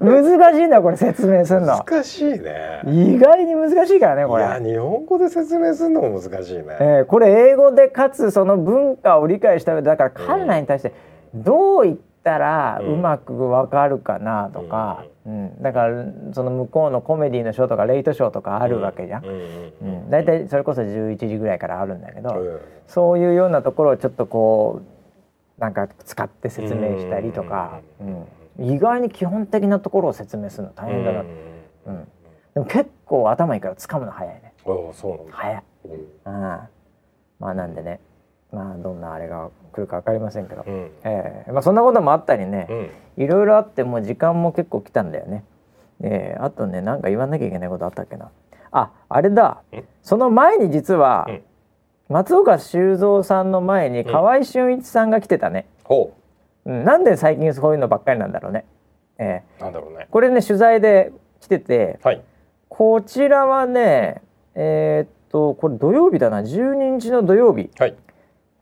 [0.00, 1.78] 難しいんだよこれ説明するの。
[1.78, 2.82] 難しいね。
[2.86, 4.44] 意外に難しいからねこれ。
[4.44, 6.64] いや日本語で説明するのも難しいね。
[6.80, 10.92] えーこれ英語でかつその文化を理解した上でだから彼らに対して
[11.34, 15.62] どう言ったらうまくわかるかなとか、うん。
[15.62, 19.24] だからその向こうのコメディのショーとかレイトショーとかあるわけじゃん。
[19.24, 19.38] うんうん
[19.80, 22.42] うん、だいたいそれこそ11時ぐらいからあるんだけど、う？
[22.42, 22.60] ん。
[22.86, 24.82] そういうようなところをちょっとこ
[25.58, 28.24] うなんか使って説明したりとか、うん
[28.58, 32.08] 意外に基本的なところを説明するの大変だな、うん。
[32.54, 34.52] でも結構頭いいから掴むの早いね。
[34.66, 35.32] ああそうなんだ。
[35.32, 35.62] 早い。
[35.84, 35.92] うん。
[35.92, 36.68] うん、ま
[37.40, 38.00] あなんでね。
[38.52, 40.90] まあどんなあれが来るか分かりませんけど、うん。
[41.04, 41.52] ええ。
[41.52, 42.66] まあ、そんなこともあったりね。
[43.16, 43.24] うん。
[43.24, 45.44] いろいろあってもう時間も結構来たんだよね。
[46.02, 46.38] ええ。
[46.40, 48.30] あとねなんか言わなきゃいけないことあったっけな。
[48.70, 49.62] ああれだ。
[49.72, 49.82] ん。
[50.02, 51.42] その前に実は、うん。
[52.08, 56.14] 松岡修造さんの前に河合俊一さんが来てたね、ほ
[56.68, 56.84] うん。
[56.84, 58.64] なんで最近そういうのばっかりなんだろうね。
[59.18, 59.44] ええ。
[59.60, 60.06] うなんだろうね。
[60.10, 62.22] これね取材で来ててはい。
[62.68, 64.22] こちらはね
[64.54, 66.40] えーっとこれ土曜日だな。
[66.40, 67.70] 12日の土曜日。
[67.78, 67.96] はい。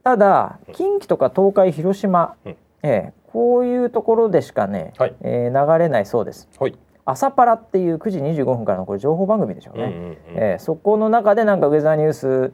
[0.04, 2.56] ただ近畿とか東海広島、うん。
[2.82, 3.12] ええ。
[3.32, 5.14] こういうところでしかね、はい。
[5.22, 6.48] えー流れないそうです。
[6.58, 6.78] はい。
[7.04, 10.58] 朝パラっていう9時25分からのこれ情報番組でしょうね、うんうんうんええ。
[10.58, 12.52] そこの中でなんかウェザーニュース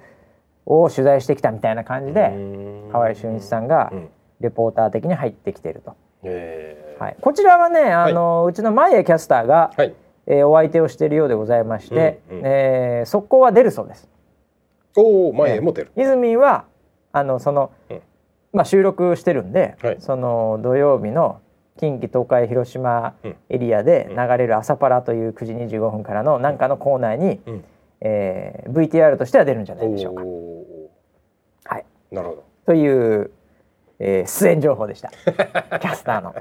[0.67, 2.33] を取材してきたみたいな感じで
[2.93, 4.09] 河合俊一さんがうん
[4.43, 7.03] レポーター的に入ってきていると、えー。
[7.03, 9.95] はい、こちらはねあの、うちの前江キャスターが、はい。
[10.27, 12.45] えーお相手をしているようでございまして、うんうん。
[12.45, 14.09] えー速攻は出るそうです。
[14.97, 15.91] おお前へも出る。
[15.97, 16.65] 泉は
[17.13, 18.01] あのその、うん。
[18.53, 19.97] まあ、収録してるんで、はい。
[20.01, 21.41] その土曜日の
[21.79, 23.37] 近畿東海広島うん。
[23.49, 27.65] エリアで流れる「朝パラ」という9時25分からの何かのコーナーに、うん。
[28.01, 30.23] えー VTR としては出るんじゃないでしょうか。
[31.75, 32.45] はい、なるほど。
[32.67, 33.31] という、
[34.05, 35.11] えー出演情報でした。
[35.79, 36.35] キャスターの。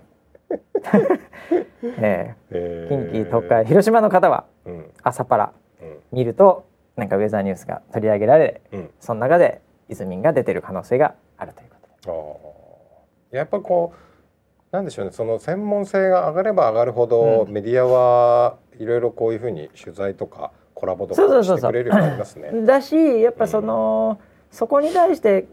[1.84, 2.90] え えー。
[2.90, 4.92] 近畿東海広島の方はうん。
[5.04, 5.98] 朝パラうん。
[6.12, 8.90] 見るとなんかウェザーニュースが取り上げられうん。
[9.00, 13.38] その中でイズミンが出てる可能性があるということで。
[13.38, 15.12] やっぱこうなんでしょうね。
[15.12, 21.58] その専門性が上がれば上がるほど、メディアはいろいろこういうふうに取材とかコラボとかそうそうそうそう。
[21.58, 22.52] してくれるようになりますね。
[22.66, 25.46] だしやっぱその、そこに対して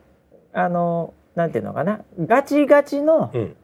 [0.53, 2.01] あのなんていうのかな？
[2.19, 3.57] ガチガチの、うん。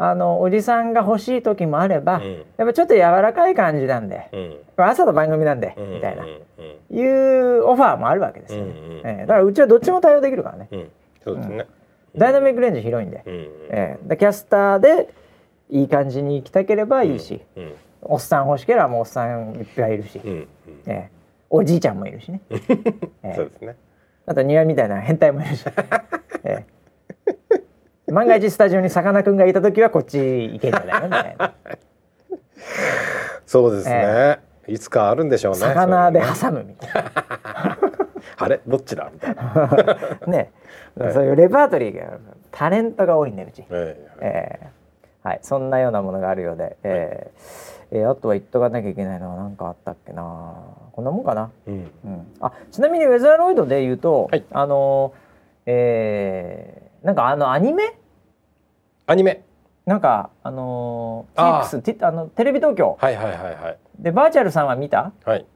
[0.00, 2.44] あのおじさんが欲しい時もあれば、うん。
[2.56, 4.84] やっぱちょっと柔らかい感じなんで、うん。
[4.84, 9.26] 朝の番組なんで、うんみたいな、うんいうオファーもあるわけですよね、うんうんええ。
[9.26, 10.90] だからうちはどっちも対応できるからね、うん。
[11.24, 11.66] そうですね。
[12.16, 13.32] ダイナミックレンジ広いんで、うん
[13.70, 14.08] ええ。
[14.08, 15.12] でキャスターで
[15.68, 17.74] いい感じに行きたければいいし、うん。
[18.02, 20.48] おっさん欲しければもうおっさんいっぱいいるし、うんうん。
[20.86, 21.18] ええ。
[21.50, 22.60] おじいちゃんもいるしね、え
[23.24, 23.76] えそうですね。
[24.26, 25.64] あと庭みたいな変態もいるし、
[26.44, 26.77] ええ
[28.12, 31.06] 万が一スタジオにさかなクンがいた時はこっち行けんじゃないの？
[31.08, 31.54] みたいな。
[33.46, 34.40] そうですね。
[34.66, 35.58] いつかあるんでしょうね。
[35.60, 37.04] 魚で挟むみたい
[38.36, 38.60] あれ？
[38.66, 39.10] どっちだ？
[39.12, 39.42] みたいな。
[39.44, 40.50] な ね、
[40.96, 41.12] はい。
[41.12, 42.18] そういうレパートリーが
[42.50, 44.66] タレントが多いんでうち、えええ。
[45.22, 45.38] はい。
[45.42, 47.30] そんなようなものがあるようで、え
[47.92, 47.98] え。
[48.00, 50.54] えーあとは言っとかなきゃいけないのは何かあったっけな。
[50.92, 51.90] こんなもんかな、えうん。
[52.04, 54.44] うん、あちなみにウェザーロイドで言うと、はい。
[54.52, 55.14] あの
[55.64, 57.94] えーなんかあのアニメ
[59.10, 59.42] アニメ。
[59.86, 61.78] なんかあのあー。
[61.78, 62.98] TX ティあのテレビ東京。
[63.00, 63.78] はいはいはいはい。
[63.98, 65.12] でバーチャルさんは見た？
[65.24, 65.46] はい。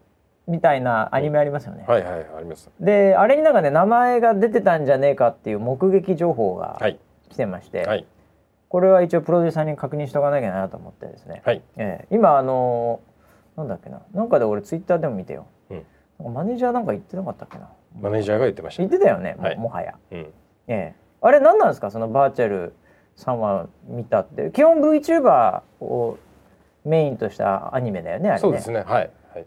[0.48, 1.84] みたいなアニメありますよね。
[1.86, 2.70] はいはいあります。
[2.80, 6.98] であれになんかね名前が出てたんじゃねえかっていう目撃情報がはい。
[7.28, 8.07] 来てまして、はい。
[8.70, 11.61] これは一応プロデューサーに確認しとかなきゃなと思ってですね、はい。
[11.76, 12.14] ええ。
[12.14, 13.00] 今あの
[13.59, 14.00] なんだっけな。
[14.14, 16.32] なんかで俺ツイッターでも見てよ、うん。
[16.32, 17.68] マネージャーなんか言ってなかったっけな。
[18.00, 19.57] マネージャーが言ってました言ってたよねも,、はい。
[19.59, 20.18] もはや、うん。
[20.18, 20.32] え
[20.68, 20.94] え。
[21.20, 21.90] あれ何なんですか？
[21.90, 22.72] そのバーチャル
[23.16, 26.18] さんは見たって基本 VTuber を
[26.84, 28.40] メインとしたアニメだよねあれね。
[28.40, 28.80] そうですね。
[28.80, 29.10] はい。
[29.34, 29.46] はい。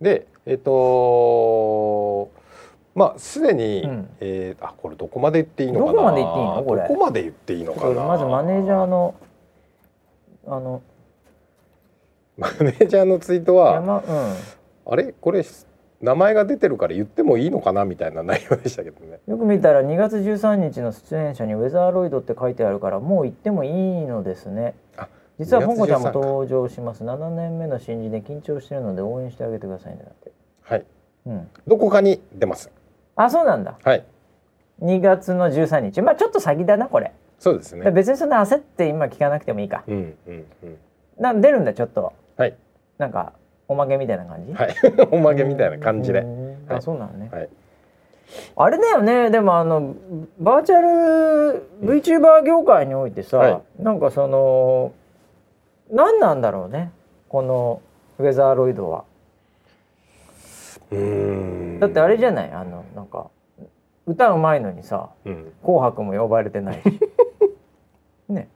[0.00, 2.30] でえっ、と
[2.94, 4.08] まあすでに、うん。
[4.20, 5.92] えーあこれどこまで言っていいのかな。
[5.92, 6.62] どこまで言っていいの？
[6.64, 6.82] これ。
[6.82, 8.02] どこまで言っていいのかな。
[8.02, 9.14] まずマネージャーの
[10.46, 10.82] あの
[12.36, 14.34] マネージャーのツイートは山うん。
[14.92, 15.14] あれ？
[15.20, 15.42] これ
[16.00, 19.20] 名前が出てるから言ってもいいのかなみたいな内容でしたけどね。
[19.26, 23.72] よく見たら2月13日の出演者にウェザーロイドって書いてあるからもう行ってもいい
[24.06, 24.74] のですね。
[24.96, 27.04] あ実は2月ポンコちゃんも13か登場します。
[27.04, 30.02] 7年目の新人で緊張してるので応援してあげてくださいね。
[30.04, 30.32] だって
[30.62, 30.86] はい。
[31.26, 31.48] うん。
[31.66, 32.70] どこかに出ます。
[33.16, 33.78] あそうなんだ。
[33.82, 34.04] はい。
[34.82, 36.00] 2月の13日。
[36.00, 37.90] まあちょっと先だなこれ、そうですね。
[37.90, 39.84] 別にそんな焦って今聞かなくてもいいか。
[39.86, 40.78] うんうんうん。
[41.18, 42.14] な出るんだちょっと。
[42.38, 42.56] はい。
[42.96, 43.34] なんか
[43.70, 44.52] おまけみたいな感じ？
[44.52, 44.74] はい。
[45.12, 46.20] おまけみたいな感じで。
[46.20, 46.46] うん。
[46.68, 46.78] はい。
[46.78, 47.48] あそうなのね、はい。
[48.56, 49.30] あれだよね。
[49.30, 49.94] でもあの
[50.40, 53.62] バーチャル VTuber 業界においてさ、はい。
[53.82, 54.92] なんかその
[55.90, 56.90] 何なんだろうね？
[57.28, 57.80] この
[58.18, 59.04] ウェザーロイドは。
[61.78, 62.50] だってあれじゃない？
[62.50, 63.28] あのなんか
[64.06, 67.00] 歌うまいのにさうん「紅白」も呼ばれてないし。
[68.28, 68.48] ね、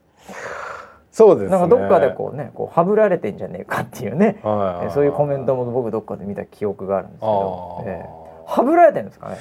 [1.15, 1.51] そうですね。
[1.53, 4.41] なんかどっかでこうねこうはぶられてんじゃねえかっていうね。
[4.43, 7.85] はいえそういうコメントも僕どっかで見た記憶があるんですけど。
[7.87, 8.09] ええ。
[8.47, 9.37] はぶられてるんですかね？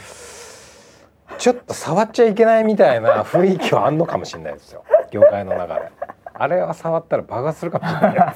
[1.39, 4.83] ちょっと触っちゃいけないみたいな雰囲気はあんのかもしれないですよ。
[5.09, 5.91] 業界の中で
[6.33, 8.31] あれは触ったら爆発するかもしれな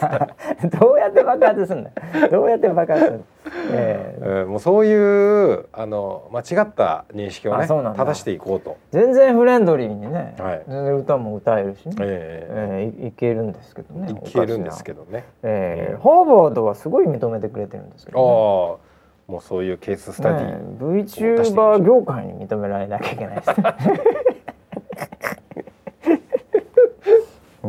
[0.65, 1.89] い どうやって爆発すんだ
[2.21, 3.23] よどうやって爆発するの、
[3.71, 4.25] ええ。
[4.43, 10.61] うんもうそういうあの間違った認識をね正していこうと、全然フレンドリーにね、はい。
[10.67, 15.99] 全然歌も歌えるしね、えええいいけるんですけどねえいけるんですけど、どねええうん。
[15.99, 18.79] ハーバードはすごい認めてくれてるんですけああど、
[19.27, 23.55] もうそういうケーススタデねィ、ね、VTuber 業界に認められなきゃいけないですね、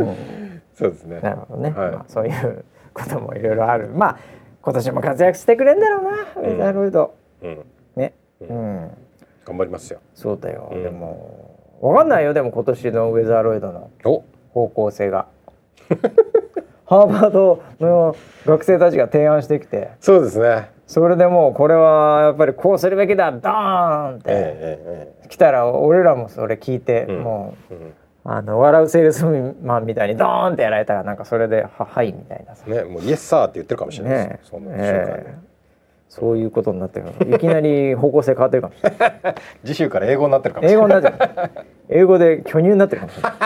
[0.05, 0.63] うん。
[0.75, 1.21] そうですね。
[1.21, 1.91] なるほどね、はい。
[1.91, 3.89] まあ、そういうこともいろいろある。
[3.89, 4.19] まあ
[4.63, 7.15] 今年も活躍してくれんだろうな、ウェザーロイド。
[7.43, 7.65] うん。
[7.97, 8.13] ね。
[8.41, 8.77] ううん。
[8.85, 8.91] ん、
[9.45, 10.01] 頑張りますよ。
[10.15, 10.83] そうだよ、うん。
[10.83, 12.35] でもわかんないよ。
[12.35, 14.23] でも今年のウェザーロイドのお。
[14.53, 15.27] 方向性が。
[16.87, 19.91] ハーバードの学生たちが提案してきて。
[20.01, 20.71] そうですね。
[20.87, 27.23] それでもうこれはやっぱりこうするべきだドーンってええ来たら俺らもそれ聞いて、うん。
[27.23, 27.75] もう
[28.31, 29.25] あの笑うセールス
[29.63, 34.51] マンみたいにドーンってやられたらなんかそれでははいみたいなねもうイエスサーって言ってるかもしれないねです。
[34.51, 35.35] その瞬間ええ
[36.11, 37.37] そういうことになってるの。
[37.37, 39.35] いきなり方向性変わってるかもしれない。
[39.65, 40.89] 次週から英語になってるかもし英れない。
[40.89, 41.11] 語にな
[41.47, 41.51] っ
[41.89, 43.39] 英語で巨乳になってるかもしれない。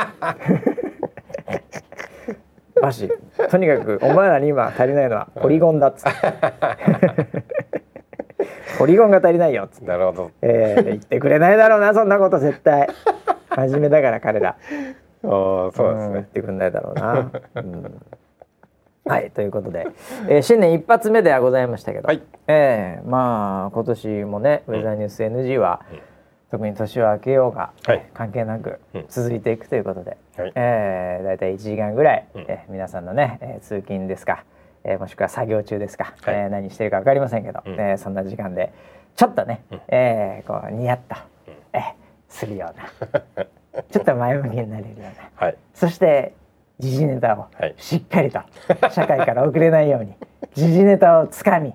[2.80, 3.08] バシ。
[3.50, 6.18] とにかくお前らに今足りないのはポリゴンだっつって。
[8.78, 10.30] ポリゴンが足りないよっつって、なるほど。
[10.40, 12.88] えー、言ってくれないだろうなそんなこと絶対
[13.56, 14.56] 真面目だから彼ら。
[15.22, 16.12] そうですん。
[16.12, 18.02] 言っねてくれないだろうな、うん。
[19.04, 19.86] はいということで、
[20.28, 22.22] えー新年一発目ではございましたけど、はい。
[22.48, 26.00] えーまあ今年もねウェザーニュース NG は、うん。
[26.50, 28.04] 特に年を明けようが、はい。
[28.12, 29.04] 関係なくうん。
[29.08, 30.52] 続いていくということで、はい。
[30.54, 32.44] えー、だいたい1時間ぐらい、うん。
[32.48, 34.44] えー皆さんのね、えー通勤ですか、
[34.84, 36.34] えーもしくは作業中ですか、はい。
[36.34, 37.72] えー何してるか分かりませんけど、うん。
[37.74, 38.72] えーそんな時間で
[39.14, 39.80] ちょっとね、うん。
[39.88, 41.31] えーこうニヤッと、うんえー
[42.32, 45.56] するようなちょっと前向きになれるようなはい。
[45.74, 46.34] そして
[46.78, 47.74] 時事ネタをはい。
[47.76, 48.40] しっかりと
[48.90, 50.14] 社会から遅れないように
[50.54, 51.72] 時事ネタをつかみ、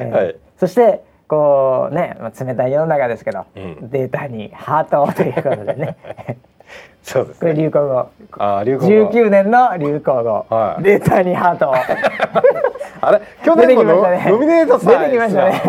[0.00, 0.36] えーはい。
[0.58, 3.90] そしてこうね、まあ、冷たい世の中ですけど、うん。
[3.90, 5.96] データにハートをということでね。
[6.02, 6.36] こ れ
[7.02, 7.54] そうですね。
[7.54, 7.98] 流行語。
[8.38, 9.10] あー流行語。
[9.10, 10.82] 19年の流行語、はい。
[10.82, 11.74] データにハートを。
[13.02, 13.20] あれ？
[13.44, 14.30] 去年もノきましたね。
[14.30, 15.62] ノミネートさ出てきましたね。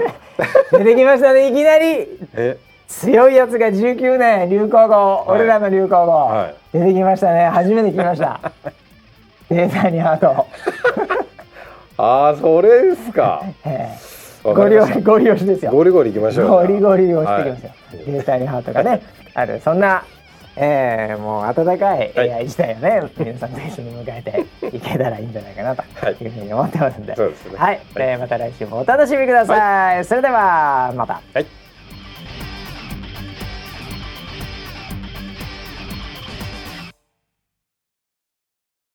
[0.72, 1.48] 出てきましたね。
[1.48, 2.20] いきなり。
[2.36, 2.58] え？
[2.92, 7.48] 強いやつが19年流行語、俺らの流行語、は出てきましたね。
[7.48, 8.40] 初めて聞きました。
[9.50, 10.46] データにハート、
[11.98, 13.42] ああそれですか。
[14.44, 15.72] ゴリゴリゴリ押しですよ。
[15.72, 16.50] ゴリゴリいきましょう。
[16.50, 18.12] ゴリゴリ押してきますよ、はい。
[18.12, 19.02] データにハートがね
[19.34, 19.62] ある。
[19.64, 20.04] そんな
[20.58, 22.34] えー、もう温かいはい。
[22.34, 26.16] AI 時代をね、皆さんと一緒に迎えていけたらいいんじゃないかなとはい。
[26.20, 27.58] いうふうに思ってますんで、そうですね。
[27.58, 31.22] はい、えーまた来週もお楽しみください、それではまた。
[31.34, 31.61] はい